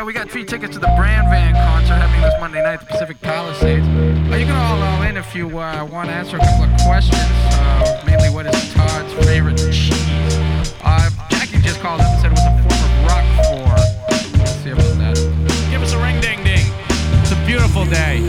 Yeah, 0.01 0.07
we 0.07 0.14
got 0.14 0.30
free 0.30 0.46
tickets 0.46 0.72
to 0.72 0.78
the 0.78 0.90
Brand 0.96 1.28
Van 1.28 1.53
concert 1.53 1.96
happening 1.96 2.22
this 2.22 2.32
Monday 2.40 2.62
night 2.62 2.72
at 2.72 2.80
the 2.80 2.86
Pacific 2.86 3.20
Palisades. 3.20 3.86
Uh, 3.86 4.34
you 4.34 4.46
can 4.46 4.57
all 4.57 4.80
all 4.80 5.03
in 5.03 5.18
if 5.18 5.34
you 5.34 5.46
uh, 5.61 5.84
want 5.84 6.09
to 6.09 6.14
answer 6.14 6.38
a 6.38 6.40
couple 6.40 6.64
of 6.64 6.80
questions. 6.86 7.20
Uh, 7.20 8.03
mainly, 8.07 8.30
what 8.30 8.46
is 8.46 8.72
Todd's 8.72 9.12
favorite 9.26 9.59
cheese? 9.59 9.92
Uh, 10.82 11.11
Jackie 11.28 11.61
just 11.61 11.80
called 11.80 12.01
up 12.01 12.07
and 12.12 12.18
said 12.18 12.32
it 12.32 12.38
was 12.38 12.46
a 12.46 12.53
form 12.64 12.80
of 12.80 13.05
Roquefort. 13.12 14.38
Let's 14.38 14.53
see 14.64 14.70
about 14.70 14.96
that. 14.96 15.68
Give 15.70 15.82
us 15.82 15.92
a 15.92 15.98
ring 15.98 16.18
ding 16.22 16.42
ding. 16.44 16.64
It's 17.20 17.32
a 17.32 17.44
beautiful 17.44 17.84
day. 17.84 18.24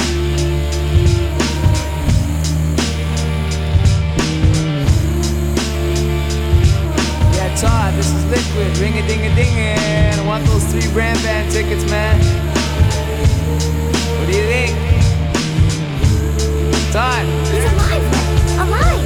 Yeah, 7.61 7.69
Todd, 7.69 7.93
this 7.93 8.11
is 8.11 8.25
Liquid. 8.25 8.77
Ring 8.77 8.97
a 8.97 9.07
ding 9.07 9.25
a 9.25 9.35
ding 9.35 10.19
I 10.19 10.25
want 10.25 10.45
those 10.45 10.63
three 10.65 10.91
brand 10.93 11.21
band 11.23 11.51
tickets, 11.51 11.89
man. 11.89 12.17
What 14.17 14.27
do 14.27 14.33
you 14.35 14.43
think? 14.43 14.75
Todd. 16.91 17.25
He's 17.51 17.65
alive! 17.71 18.05
Alive! 18.65 19.05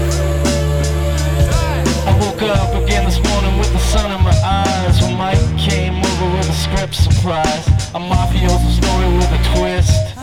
I 2.08 2.18
woke 2.20 2.41
up 2.43 2.84
again 2.84 3.06
this 3.06 3.22
morning 3.30 3.58
with 3.60 3.72
the 3.74 3.80
sun 3.80 4.12
in 4.12 4.24
my 4.24 4.36
eyes 4.43 5.01
When 5.01 5.18
Mike 5.18 5.39
came 5.58 6.03
over 6.03 6.38
with 6.38 6.49
a 6.49 6.53
script 6.53 6.95
surprise 6.95 7.68
A 7.93 7.99
mafioso 7.99 8.72
story 8.72 9.08
with 9.18 9.32
a 9.32 9.41
twist 9.53 10.16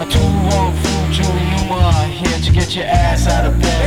A 0.00 0.06
two 0.10 0.18
wrong 0.18 0.74
fool 0.74 1.12
Julie 1.12 1.46
Newmar 1.52 2.08
Here 2.08 2.38
to 2.38 2.52
get 2.52 2.74
your 2.74 2.86
ass 2.86 3.26
out 3.28 3.44
of 3.44 3.60
bed 3.60 3.77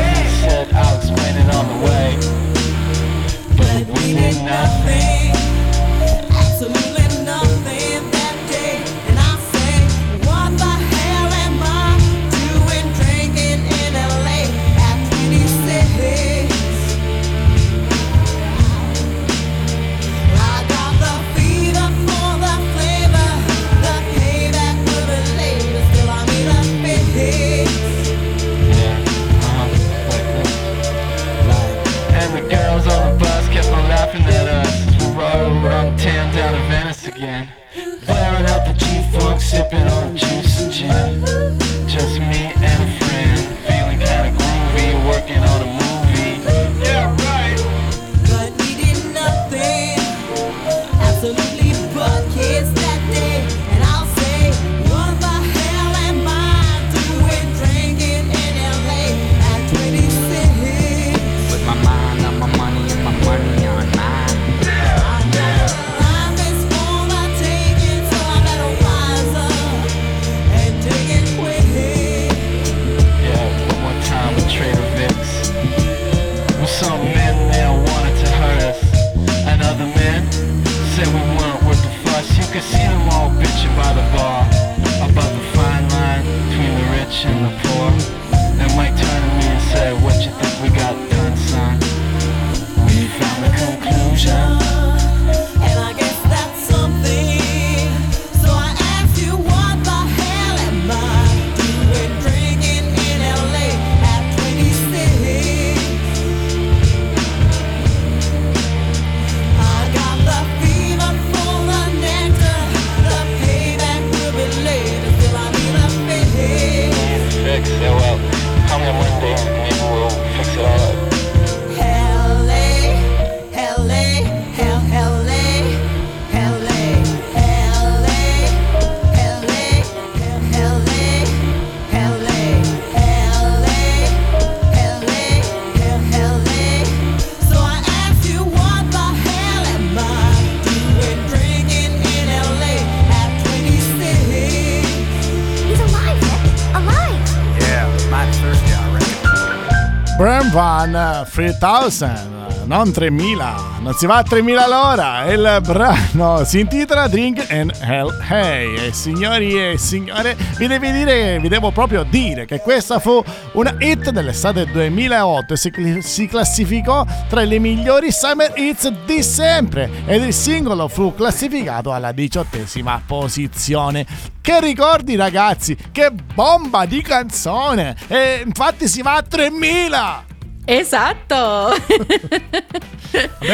3000, 151.31 152.65
non 152.65 152.91
3000, 152.91 153.79
non 153.79 153.93
si 153.93 154.05
va 154.05 154.17
a 154.17 154.23
3000 154.23 154.63
all'ora. 154.65 155.25
Il 155.31 155.61
brano 155.63 156.43
si 156.43 156.59
intitola 156.59 157.07
Drink 157.07 157.49
and 157.49 157.71
Hell 157.79 158.09
Hey. 158.29 158.87
E 158.87 158.91
signori 158.91 159.53
e 159.53 159.77
signore, 159.77 160.35
vi 160.57 160.67
devo 160.67 160.91
dire, 160.91 161.39
vi 161.39 161.47
devo 161.47 161.71
proprio 161.71 162.03
dire 162.03 162.45
che 162.45 162.59
questa 162.59 162.99
fu 162.99 163.23
una 163.53 163.75
hit 163.79 164.09
dell'estate 164.09 164.65
2008 164.65 165.53
e 165.53 165.57
si, 165.57 165.99
si 166.01 166.27
classificò 166.27 167.05
tra 167.29 167.43
le 167.43 167.59
migliori 167.59 168.11
summer 168.11 168.51
hits 168.53 168.89
di 169.05 169.23
sempre 169.23 169.89
ed 170.05 170.23
il 170.23 170.33
singolo 170.33 170.89
fu 170.89 171.15
classificato 171.15 171.93
alla 171.93 172.11
diciottesima 172.11 173.01
posizione. 173.05 174.05
Che 174.41 174.59
ricordi 174.59 175.15
ragazzi, 175.15 175.77
che 175.91 176.11
bomba 176.11 176.85
di 176.85 177.01
canzone! 177.01 177.95
E 178.07 178.41
infatti 178.45 178.87
si 178.87 179.01
va 179.01 179.15
a 179.15 179.21
3000! 179.21 180.30
Esatto. 180.65 181.35
Vabbè, 181.35 181.75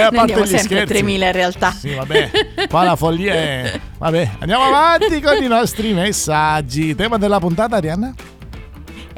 a 0.01 0.11
parte 0.11 0.33
gli 0.33 0.45
sempre 0.45 0.59
scherzi. 0.59 0.85
3000 0.85 1.25
in 1.25 1.31
realtà. 1.31 1.71
Sì, 1.71 1.93
vabbè, 1.93 2.29
qua 2.69 2.83
la 2.83 2.95
follia 2.95 3.33
è... 3.33 3.79
Vabbè, 3.97 4.31
andiamo 4.39 4.65
avanti 4.65 5.19
con 5.21 5.41
i 5.41 5.47
nostri 5.47 5.93
messaggi. 5.93 6.95
Tema 6.95 7.17
della 7.17 7.39
puntata, 7.39 7.77
Arianna? 7.77 8.13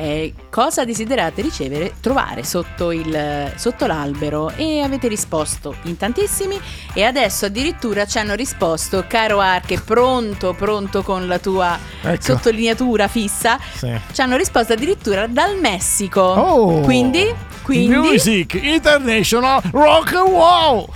Eh, 0.02 0.34
cosa 0.50 0.86
desiderate 0.86 1.42
ricevere, 1.42 1.96
trovare 2.00 2.46
sotto, 2.46 2.94
il, 2.94 3.52
sotto 3.58 3.86
l'albero? 3.86 4.50
E 4.56 4.80
avete 4.80 5.10
risposto 5.10 5.76
in 5.84 5.98
tantissimi 5.98 6.58
e 6.94 7.04
adesso 7.04 7.48
addirittura 7.48 8.06
ci 8.06 8.18
hanno 8.18 8.34
risposto, 8.34 9.04
caro 9.10 9.42
Arche, 9.42 9.78
pronto, 9.82 10.54
pronto 10.54 11.04
con 11.04 11.28
la 11.28 11.38
tua 11.38 11.78
Ecco. 12.02 12.22
sottolineatura 12.22 13.10
fissa, 13.10 13.60
Sì. 13.76 13.92
ci 14.14 14.22
hanno 14.22 14.38
risposto 14.38 14.72
addirittura 14.72 15.28
dal 15.28 15.60
Messico. 15.60 16.22
Oh! 16.22 16.80
Quindi, 16.80 17.26
quindi 17.64 17.94
Music 17.94 18.54
International 18.54 19.62
Rock 19.70 20.14
and 20.14 20.28
Wow! 20.30 20.90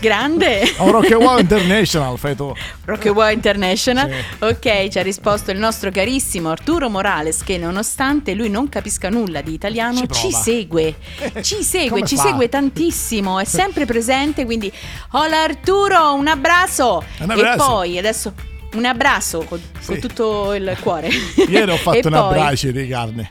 Grande. 0.00 0.62
O 0.78 0.90
Rock 0.90 1.12
and 1.12 1.22
Wow 1.22 1.38
International, 1.38 2.18
fai 2.18 2.34
tu. 2.36 2.52
Rock 2.84 3.06
and 3.06 3.16
Roll 3.16 3.32
International. 3.32 4.08
Sì. 4.10 4.44
Ok, 4.44 4.88
ci 4.88 4.98
ha 4.98 5.02
risposto 5.02 5.50
il 5.50 5.58
nostro 5.58 5.90
carissimo 5.90 6.50
Arturo 6.50 6.88
Morales 6.88 7.42
che 7.42 7.58
nonostante 7.58 8.34
lui 8.34 8.48
non 8.50 8.68
capisca 8.68 9.08
nulla 9.08 9.40
di 9.40 9.52
italiano 9.52 10.00
Ci 10.06 10.08
ci, 10.12 10.32
segue. 10.32 10.94
Ci 11.42 11.62
segue, 11.62 12.04
ci 12.04 12.16
fa? 12.16 12.22
segue 12.22 12.48
tantissimo, 12.48 13.38
è 13.38 13.44
sempre 13.44 13.84
presente, 13.86 14.44
quindi 14.44 14.70
hola 15.12 15.42
Arturo, 15.42 16.14
un 16.14 16.26
abbraccio. 16.28 17.02
Un 17.20 17.30
abbraccio. 17.30 17.52
E 17.52 17.56
poi 17.66 17.98
adesso 17.98 18.32
un 18.74 18.84
abbraccio 18.84 19.38
con, 19.48 19.60
con 19.84 19.94
Sì. 19.94 20.00
tutto 20.00 20.52
il 20.54 20.76
cuore. 20.80 21.08
Ieri 21.48 21.70
ho 21.70 21.74
E 21.76 21.78
fatto 21.78 22.08
un 22.08 22.12
poi- 22.12 22.22
abbraccio 22.22 22.70
di 22.70 22.86
carne. 22.88 23.30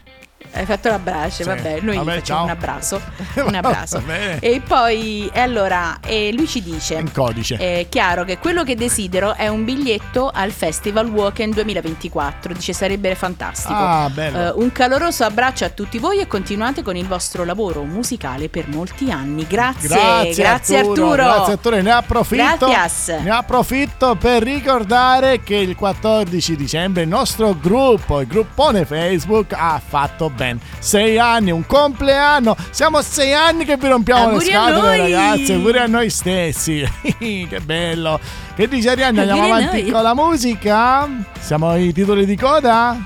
Hai 0.56 0.66
fatto 0.66 0.90
l'abbraccio, 0.90 1.44
Sì. 1.44 1.44
vabbè, 1.44 1.80
noi 1.82 1.98
Vabbè, 1.98 2.14
facciamo 2.16 2.40
ciao. 2.40 2.44
un 2.46 2.50
abbraccio. 2.52 3.02
Un 3.36 3.56
abbraccio. 3.56 4.00
Bene. 4.00 4.40
e 4.40 4.62
poi, 4.66 5.30
e 5.34 5.40
allora, 5.40 5.98
e 6.02 6.32
lui 6.34 6.48
ci 6.48 6.62
dice... 6.64 6.96
In 6.96 7.12
codice. 7.12 7.58
È 7.58 7.88
chiaro 7.90 8.24
che 8.24 8.38
quello 8.38 8.64
che 8.64 8.76
desidero 8.76 9.36
è 9.36 9.48
un 9.48 9.66
biglietto 9.66 10.32
al 10.34 10.52
Festival 10.52 11.08
Woken 11.10 11.52
2024. 11.52 12.54
Dice 12.54 12.74
sarebbe 12.74 13.14
fantastico. 13.16 13.74
Ah, 13.74 14.10
bello. 14.10 14.38
Eh, 14.38 14.64
un 14.64 14.72
caloroso 14.72 15.24
abbraccio 15.26 15.66
a 15.66 15.70
tutti 15.70 15.98
voi 15.98 16.20
e 16.20 16.28
continuate 16.28 16.82
con 16.84 16.96
il 16.96 17.06
vostro 17.08 17.44
lavoro 17.44 17.84
musicale 17.84 18.48
per 18.50 18.68
molti 18.70 19.12
anni. 19.12 19.46
Grazie, 19.48 20.34
grazie, 20.34 20.78
Arturo. 20.80 21.14
Grazie 21.16 21.54
Arturo, 21.54 21.82
ne 21.82 21.92
approfitto. 21.92 22.68
Gracias. 22.68 23.20
Ne 23.22 23.30
approfitto 23.30 24.16
per 24.16 24.42
ricordare 24.44 25.42
che 25.44 25.56
il 25.56 25.76
14 25.76 26.56
dicembre 26.56 27.04
il 27.04 27.10
nostro 27.10 27.56
gruppo, 27.60 28.22
il 28.22 28.28
gruppone 28.28 28.86
Facebook, 28.86 29.54
ha 29.54 29.82
fatto 29.86 30.30
ben 30.46 30.60
sei 30.80 31.18
anni, 31.18 31.52
un 31.52 31.66
compleanno. 31.66 32.56
Siamo 32.70 33.02
sei 33.02 33.34
anni 33.34 33.66
che 33.66 33.78
vi 33.78 33.88
rompiamo 33.88 34.26
Auguri 34.26 34.46
le 34.46 34.52
scatole, 34.52 34.98
ragazzi. 34.98 35.54
Auguri 35.54 35.78
a 35.80 35.88
noi 35.88 36.10
stessi. 36.10 36.88
che 37.18 37.60
bello. 37.64 38.20
Che 38.56 38.68
dice 38.68 38.90
Arianna? 38.92 39.22
Andiamo 39.22 39.44
avanti 39.46 39.82
noi. 39.82 39.92
con 39.92 40.04
la 40.04 40.14
musica. 40.14 41.10
Siamo 41.40 41.70
ai 41.70 41.92
titoli 41.92 42.26
di 42.26 42.38
coda. 42.38 43.04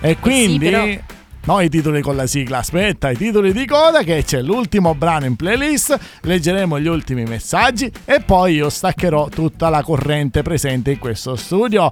E 0.00 0.18
quindi. 0.18 0.68
però- 0.70 1.14
No, 1.46 1.60
i 1.60 1.68
titoli 1.68 2.00
con 2.02 2.16
la 2.16 2.26
sigla, 2.26 2.58
aspetta, 2.58 3.08
i 3.08 3.16
titoli 3.16 3.52
di 3.52 3.66
coda 3.66 4.02
che 4.02 4.24
c'è 4.24 4.42
l'ultimo 4.42 4.96
brano 4.96 5.26
in 5.26 5.36
playlist, 5.36 5.96
leggeremo 6.22 6.80
gli 6.80 6.88
ultimi 6.88 7.22
messaggi 7.22 7.88
e 8.04 8.18
poi 8.18 8.54
io 8.54 8.68
staccherò 8.68 9.28
tutta 9.28 9.68
la 9.68 9.84
corrente 9.84 10.42
presente 10.42 10.90
in 10.90 10.98
questo 10.98 11.36
studio. 11.36 11.88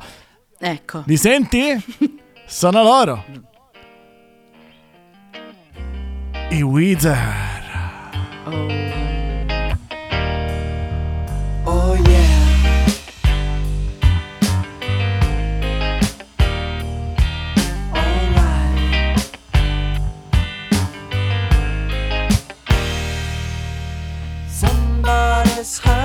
Ecco. 0.59 1.05
Li 1.07 1.17
senti? 1.17 1.73
Sono 2.47 2.83
loro. 2.83 3.25
I 6.57 6.63
Wizard. 6.63 7.65
Oh 11.67 11.95
yeah. 12.07 12.87
Alright. 17.93 19.27
Somebody's 24.47 25.79
hiding, 25.79 26.04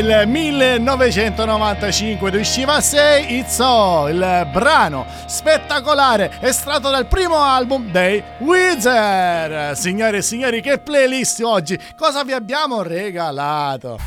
il 0.00 0.22
1995 0.26 2.28
ed 2.28 2.34
usciva 2.34 2.74
a 2.76 2.80
6 2.80 3.38
It's 3.38 3.54
So, 3.54 4.08
il 4.08 4.48
brano 4.50 5.04
spettacolare 5.26 6.38
estratto 6.40 6.88
dal 6.88 7.06
primo 7.06 7.36
album 7.36 7.90
dei 7.90 8.22
Wizard. 8.38 9.72
Signore 9.72 10.16
e 10.18 10.22
signori, 10.22 10.62
che 10.62 10.78
playlist 10.78 11.42
oggi! 11.42 11.78
Cosa 11.98 12.24
vi 12.24 12.32
abbiamo 12.32 12.80
regalato? 12.82 13.98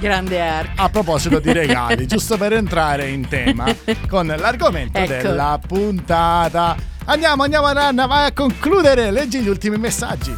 Grande 0.00 0.40
Ark. 0.40 0.70
A 0.74 0.88
proposito 0.88 1.38
di 1.38 1.52
regali, 1.52 2.04
giusto 2.08 2.36
per 2.36 2.54
entrare 2.54 3.08
in 3.08 3.28
tema 3.28 3.66
con 4.08 4.26
l'argomento 4.26 4.98
Ecco. 4.98 5.28
della 5.28 5.60
puntata. 5.64 6.74
Andiamo, 7.04 7.44
andiamo 7.44 7.66
Anna, 7.66 8.06
vai 8.06 8.26
a 8.26 8.32
concludere, 8.32 9.12
leggi 9.12 9.38
gli 9.38 9.48
ultimi 9.48 9.76
messaggi. 9.76 10.34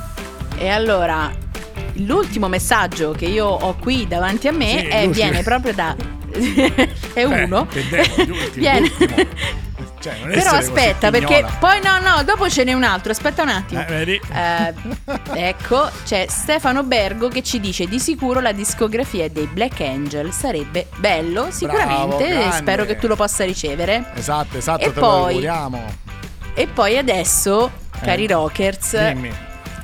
E 0.58 0.68
allora, 0.68 1.30
l'ultimo 1.94 2.48
messaggio 2.48 3.12
che 3.12 3.26
io 3.26 3.46
ho 3.46 3.74
qui 3.80 4.06
davanti 4.06 4.48
a 4.48 4.52
me 4.52 4.78
Sì, 4.78 4.86
è- 4.86 5.08
viene 5.08 5.42
proprio 5.42 5.72
da... 5.74 5.94
è 7.14 7.24
uno. 7.24 7.66
che 7.66 7.84
devo, 7.88 8.34
Viene- 8.54 8.80
l'ultimo. 8.80 9.16
Cioè, 10.00 10.14
Però 10.32 10.52
aspetta, 10.52 11.10
perché 11.10 11.44
poi 11.58 11.78
no, 11.82 11.98
no, 11.98 12.22
dopo 12.22 12.48
ce 12.48 12.64
n'è 12.64 12.72
un 12.72 12.84
altro. 12.84 13.12
Aspetta 13.12 13.42
un 13.42 13.48
attimo. 13.50 13.84
Eh? 13.86 14.20
Eh, 14.32 14.74
ecco, 15.48 15.90
c'è 16.06 16.26
Stefano 16.28 16.84
Bergo 16.84 17.28
che 17.28 17.42
ci 17.42 17.60
dice 17.60 17.86
di 17.86 17.98
sicuro 17.98 18.40
la 18.40 18.52
discografia 18.52 19.28
dei 19.28 19.46
Black 19.46 19.80
Angel 19.82 20.32
sarebbe 20.32 20.86
bello, 20.96 21.48
sicuramente, 21.50 22.28
grande. 22.28 22.56
spero 22.56 22.84
che 22.86 22.96
tu 22.96 23.08
lo 23.08 23.16
possa 23.16 23.44
ricevere. 23.44 24.12
Esatto, 24.14 24.56
esatto, 24.56 24.84
E 24.84 24.92
te 24.92 24.98
poi- 25.00 25.10
lo 25.10 25.26
auguriamo. 25.26 25.84
E 26.54 26.66
poi 26.66 26.96
adesso, 26.96 27.70
cari 28.00 28.24
Eh, 28.24 28.28
rockers, 28.28 28.96
Dimmi. 29.12 29.30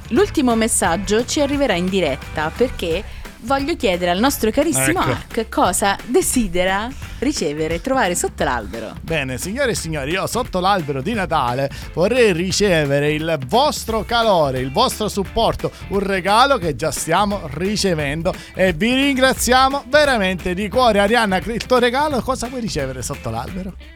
L'ultimo 0.09 0.54
messaggio 0.54 1.24
ci 1.24 1.40
arriverà 1.40 1.74
in 1.74 1.88
diretta 1.88 2.50
perché 2.54 3.04
voglio 3.40 3.76
chiedere 3.76 4.11
al 4.11 4.18
nostro 4.18 4.50
carissimo 4.50 5.00
Ecco. 5.00 5.11
Ark 5.11 5.48
cosa 5.48 5.96
desidera 6.04 6.88
ricevere, 7.18 7.80
trovare 7.80 8.14
sotto 8.14 8.44
l'albero. 8.44 8.94
Bene, 9.00 9.38
signore 9.38 9.70
e 9.70 9.74
signori, 9.74 10.11
io 10.11 10.26
sotto 10.26 10.61
l'albero 10.61 11.00
di 11.00 11.14
Natale 11.14 11.70
vorrei 11.94 12.32
ricevere 12.32 13.12
il 13.12 13.38
vostro 13.46 14.04
calore, 14.04 14.61
il 14.61 14.72
vostro 14.72 15.09
supporto, 15.09 15.70
un 15.88 16.00
regalo 16.00 16.59
che 16.59 16.76
già 16.76 16.90
stiamo 16.90 17.48
ricevendo 17.54 18.34
e 18.54 18.72
vi 18.72 18.94
ringraziamo 18.94 19.84
veramente 19.88 20.52
di 20.52 20.68
cuore. 20.68 20.98
Arianna, 20.98 21.36
il 21.38 21.66
tuo 21.66 21.78
regalo 21.78 22.20
cosa 22.20 22.48
vuoi 22.48 22.61
ricevere 22.61 23.02
sotto 23.02 23.30
l'albero? 23.30 23.95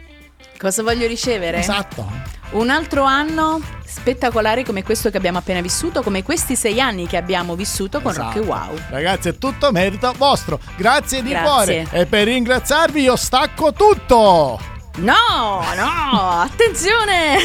Cosa 0.61 0.82
voglio 0.82 1.06
ricevere? 1.06 1.61
Esatto. 1.61 2.06
Un 2.50 2.68
altro 2.68 3.04
anno 3.04 3.62
spettacolare 3.82 4.62
come 4.62 4.82
questo 4.82 5.08
che 5.08 5.16
abbiamo 5.16 5.38
appena 5.38 5.62
vissuto, 5.62 6.02
come 6.02 6.22
questi 6.22 6.54
sei 6.54 6.78
anni 6.82 7.06
che 7.06 7.16
abbiamo 7.16 7.54
vissuto 7.54 8.02
con 8.02 8.11
Esatto. 8.11 8.40
Rock 8.40 8.46
Wow. 8.46 8.78
Ragazzi, 8.90 9.30
è 9.30 9.38
tutto 9.38 9.72
merito 9.72 10.12
vostro. 10.18 10.61
Grazie 10.76 11.22
di 11.22 11.30
Grazie. 11.30 11.44
cuore. 11.46 11.86
E 11.92 12.04
per 12.04 12.24
ringraziarvi 12.26 13.00
io 13.00 13.16
stacco 13.16 13.72
tutto. 13.72 14.61
No, 14.96 15.64
no, 15.76 16.40
attenzione! 16.44 17.38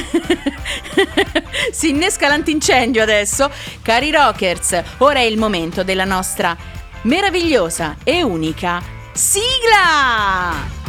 si 1.72 1.92
innesca 1.92 2.28
l'antincendio 2.28 3.02
adesso. 3.02 3.50
Cari 3.82 4.12
rockers, 4.12 4.82
ora 4.98 5.20
è 5.20 5.24
il 5.24 5.38
momento 5.38 5.86
della 5.86 6.04
nostra 6.04 6.54
meravigliosa 7.04 7.96
e 8.04 8.24
unica 8.24 8.82
sigla! 9.14 10.84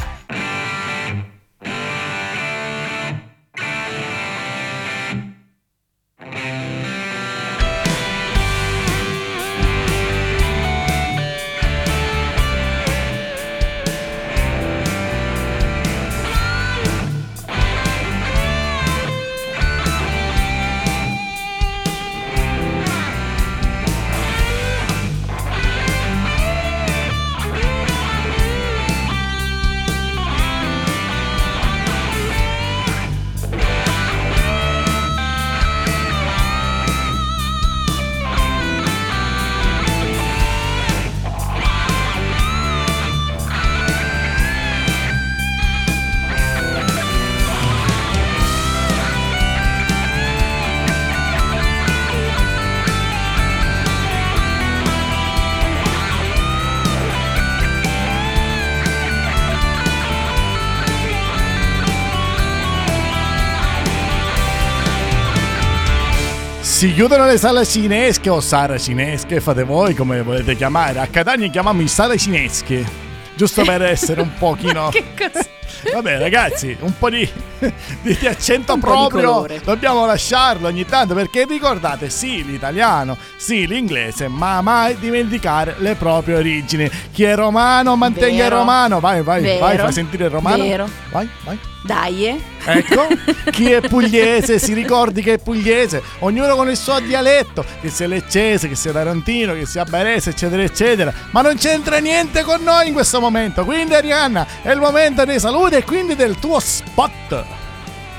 Si 66.87 66.95
chiudono 66.95 67.27
le 67.27 67.37
sale 67.37 67.67
cinesche 67.67 68.31
o 68.31 68.39
sale 68.41 68.79
cinesche, 68.79 69.41
fate 69.41 69.65
voi 69.65 69.93
come 69.93 70.23
volete 70.23 70.55
chiamare. 70.55 71.01
A 71.01 71.09
Catania 71.09 71.49
chiamiamo 71.49 71.83
i 71.83 71.89
sale 71.89 72.17
cinesche. 72.17 72.87
Giusto 73.35 73.65
per 73.65 73.83
essere 73.83 74.21
un 74.21 74.31
pochino. 74.39 74.91
Che 74.95 75.03
cosa? 75.19 75.45
Vabbè, 75.93 76.21
ragazzi, 76.21 76.77
un 76.79 76.97
po' 76.97 77.11
di, 77.11 77.29
di- 77.59 77.73
di 78.21 78.27
accento 78.29 78.75
Un 78.75 78.79
di 78.79 78.85
proprio 78.87 79.21
colore. 79.21 79.61
dobbiamo 79.65 80.07
lasciarlo 80.07 80.69
ogni 80.69 80.87
tanto 80.87 81.15
perché 81.15 81.45
ricordate, 81.45 82.09
sì, 82.09 82.45
l'italiano, 82.45 83.17
sì, 83.37 83.67
l'inglese, 83.67 84.29
ma 84.29 84.63
mai 84.63 84.97
dimenticare 84.97 85.75
le 85.79 85.97
proprie 85.97 86.37
origini. 86.37 86.89
Chi 87.11 87.25
è 87.25 87.35
romano 87.35 87.97
mantenga 87.97 88.45
il 88.45 88.51
romano. 88.51 89.01
Vai, 89.01 89.23
vai, 89.23 89.43
Vero. 89.43 89.59
vai, 89.59 89.77
fai 89.77 89.93
sentire 89.93 90.27
il 90.27 90.31
romano. 90.31 90.63
Vero. 90.63 90.89
Vai, 91.11 91.29
vai. 91.43 91.59
Dai. 91.87 92.43
Ecco, 92.65 93.07
chi 93.51 93.71
è 93.71 93.81
pugliese 93.81 94.59
si 94.59 94.75
ricordi 94.75 95.23
che 95.23 95.35
è 95.35 95.39
pugliese, 95.39 96.03
ognuno 96.19 96.57
con 96.57 96.69
il 96.69 96.77
suo 96.77 96.99
dialetto, 96.99 97.65
che 97.81 97.89
sia 97.89 98.09
leccese, 98.09 98.69
che 98.69 98.75
sia 98.75 98.93
tarantino, 98.93 99.55
che 99.55 99.67
sia 99.67 99.85
barese, 99.85 100.31
eccetera, 100.31 100.63
eccetera. 100.63 101.13
Ma 101.31 101.43
non 101.43 101.57
c'entra 101.57 101.99
niente 101.99 102.43
con 102.43 102.63
noi 102.63 102.89
in 102.89 102.93
questo 102.93 103.21
momento. 103.21 103.65
Quindi, 103.65 103.95
Arianna, 103.95 104.47
è 104.63 104.73
il 104.73 104.81
momento 104.81 105.25
dei 105.25 105.39
saluti 105.39 105.77
e 105.77 105.85
quindi 105.85 106.17
del 106.17 106.39
tuo 106.39 106.59
spot. 106.59 107.45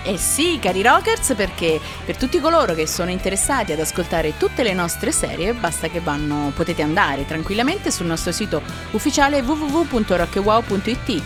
Eh 0.04 0.18
sì, 0.18 0.58
cari 0.62 0.82
rockers, 0.82 1.34
perché 1.36 1.82
per 2.06 2.16
tutti 2.16 2.40
coloro 2.40 2.74
che 2.74 2.88
sono 2.88 3.10
interessati 3.10 3.74
ad 3.74 3.80
ascoltare 3.82 4.38
tutte 4.38 4.64
le 4.64 4.74
nostre 4.74 5.12
serie, 5.12 5.52
basta 5.54 5.90
che 5.90 6.00
vanno, 6.00 6.54
potete 6.56 6.82
andare 6.82 7.26
tranquillamente 7.26 7.92
sul 7.92 8.06
nostro 8.06 8.32
sito 8.32 8.62
ufficiale 8.92 9.42
www.rockwow.it 9.42 11.22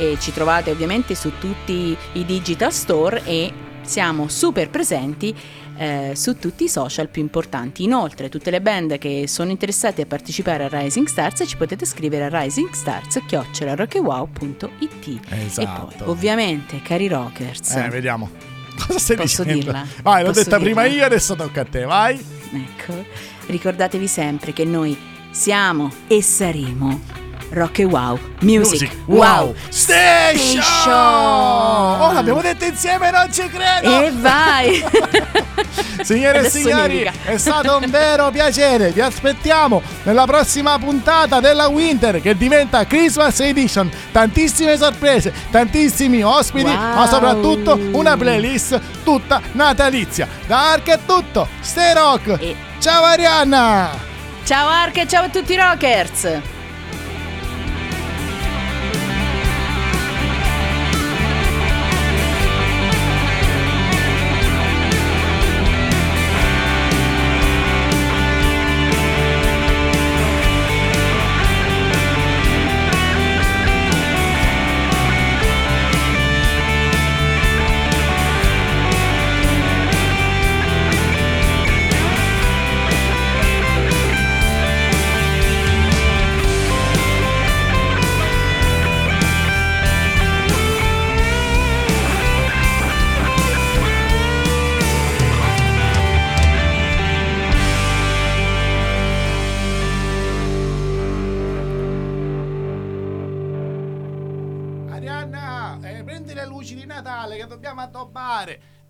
e 0.00 0.16
ci 0.18 0.32
trovate 0.32 0.70
ovviamente 0.70 1.14
su 1.14 1.30
tutti 1.38 1.94
i 2.14 2.24
digital 2.24 2.72
store 2.72 3.22
e 3.24 3.52
siamo 3.82 4.28
super 4.28 4.70
presenti 4.70 5.34
eh, 5.76 6.12
su 6.14 6.38
tutti 6.38 6.64
i 6.64 6.68
social 6.68 7.08
più 7.08 7.20
importanti. 7.22 7.82
Inoltre, 7.84 8.28
tutte 8.30 8.50
le 8.50 8.60
band 8.62 8.96
che 8.98 9.26
sono 9.28 9.50
interessate 9.50 10.02
a 10.02 10.06
partecipare 10.06 10.64
a 10.64 10.68
Rising 10.70 11.06
Stars 11.06 11.44
ci 11.46 11.56
potete 11.56 11.84
scrivere 11.84 12.24
a 12.24 12.28
risingstars.rockwow.it. 12.40 15.20
E 15.28 15.44
Esatto. 15.46 15.92
poi, 15.96 16.08
ovviamente, 16.08 16.80
cari 16.82 17.08
rockers, 17.08 17.70
Eh, 17.76 17.88
vediamo. 17.88 18.30
Cosa 18.86 18.98
stai 18.98 19.16
Posso 19.16 19.42
dicendo? 19.42 19.64
dirla? 19.64 19.86
Vai, 20.02 20.22
l'ho 20.22 20.28
Posso 20.28 20.44
detta 20.44 20.58
prima 20.58 20.82
dirla? 20.84 20.98
io, 20.98 21.04
adesso 21.04 21.34
tocca 21.36 21.60
a 21.62 21.64
te, 21.64 21.84
vai. 21.84 22.24
Ecco, 22.52 23.04
ricordatevi 23.46 24.06
sempre 24.06 24.52
che 24.52 24.64
noi 24.64 24.96
siamo 25.30 25.90
e 26.06 26.22
saremo 26.22 27.00
Rock 27.50 27.80
e 27.80 27.84
Wow 27.84 28.18
Music, 28.40 28.90
Wow 29.06 29.54
Station! 29.68 30.62
Station! 30.62 30.92
Oh, 32.00 32.12
l'abbiamo 32.12 32.40
detto 32.40 32.64
insieme, 32.64 33.10
non 33.10 33.32
ci 33.32 33.48
credo! 33.48 34.02
E 34.04 34.10
vai! 34.12 34.84
Signore 36.02 36.36
e 36.36 36.38
Adesso 36.40 36.56
signori, 36.58 36.92
nevica. 37.04 37.12
è 37.24 37.36
stato 37.36 37.76
un 37.76 37.90
vero 37.90 38.30
piacere. 38.30 38.90
Vi 38.90 39.00
aspettiamo 39.00 39.82
nella 40.04 40.24
prossima 40.24 40.78
puntata 40.78 41.40
della 41.40 41.68
Winter 41.68 42.20
che 42.22 42.34
diventa 42.36 42.86
Christmas 42.86 43.38
Edition. 43.40 43.90
Tantissime 44.10 44.76
sorprese, 44.78 45.32
tantissimi 45.50 46.22
ospiti, 46.22 46.70
Wow. 46.70 46.94
ma 46.94 47.06
soprattutto 47.06 47.78
una 47.92 48.16
playlist 48.16 48.80
tutta 49.04 49.40
natalizia. 49.52 50.26
Da 50.46 50.70
Ark 50.72 50.88
è 50.88 50.98
tutto. 51.04 51.46
Stay 51.60 51.92
Rock. 51.92 52.36
E- 52.40 52.56
Ciao 52.80 53.04
Arianna. 53.04 53.90
ciao 54.44 54.68
Ark 54.68 54.96
e 54.96 55.06
ciao 55.06 55.24
a 55.24 55.28
tutti 55.28 55.52
i 55.52 55.56
rockers! 55.56 56.38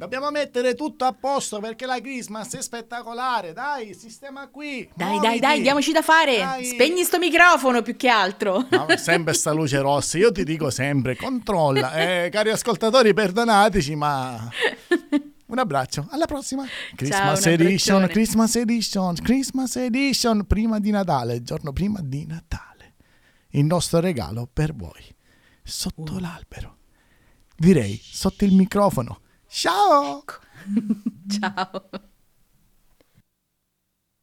Dobbiamo 0.01 0.30
mettere 0.30 0.74
tutto 0.74 1.05
a 1.05 1.12
posto 1.12 1.61
perché 1.61 1.84
la 1.84 2.01
Christmas 2.01 2.55
è 2.55 2.62
spettacolare. 2.62 3.53
Dai, 3.53 3.92
sistema 3.92 4.48
qui. 4.48 4.88
Dai, 4.94 5.09
muoviti. 5.09 5.26
dai, 5.26 5.38
dai, 5.40 5.61
diamoci 5.61 5.92
da 5.92 6.01
fare. 6.01 6.38
Dai. 6.38 6.64
Spegni 6.64 7.05
sto 7.05 7.18
microfono 7.18 7.82
più 7.82 7.94
che 7.96 8.09
altro. 8.09 8.66
No, 8.70 8.86
sempre 8.96 9.34
sta 9.34 9.53
luce 9.53 9.78
rossa. 9.78 10.16
Io 10.16 10.32
ti 10.32 10.42
dico 10.42 10.70
sempre, 10.70 11.16
controlla. 11.16 11.92
Eh, 11.92 12.30
cari 12.30 12.48
ascoltatori, 12.48 13.12
perdonateci, 13.12 13.94
ma 13.94 14.48
un 15.44 15.59
abbraccio. 15.59 16.07
Alla 16.09 16.24
prossima. 16.24 16.64
Christmas 16.96 17.44
un 17.44 17.51
Edition, 17.51 17.96
abbraccione. 17.96 18.07
Christmas 18.09 18.57
Edition, 18.57 19.14
Christmas 19.16 19.76
Edition, 19.76 20.46
prima 20.46 20.80
di 20.80 20.90
Natale, 20.92 21.34
il 21.34 21.42
giorno 21.42 21.74
prima 21.74 22.01
di 22.03 22.24
Natale. 22.24 22.94
Il 23.51 23.66
nostro 23.66 24.01
regalo 24.01 24.48
per 24.51 24.74
voi. 24.74 25.14
Sotto 25.62 26.18
l'albero. 26.18 26.78
Direi 27.55 28.01
sotto 28.03 28.46
il 28.46 28.55
microfono. 28.55 29.20
Ciao! 29.51 30.24
Ciao. 31.28 32.09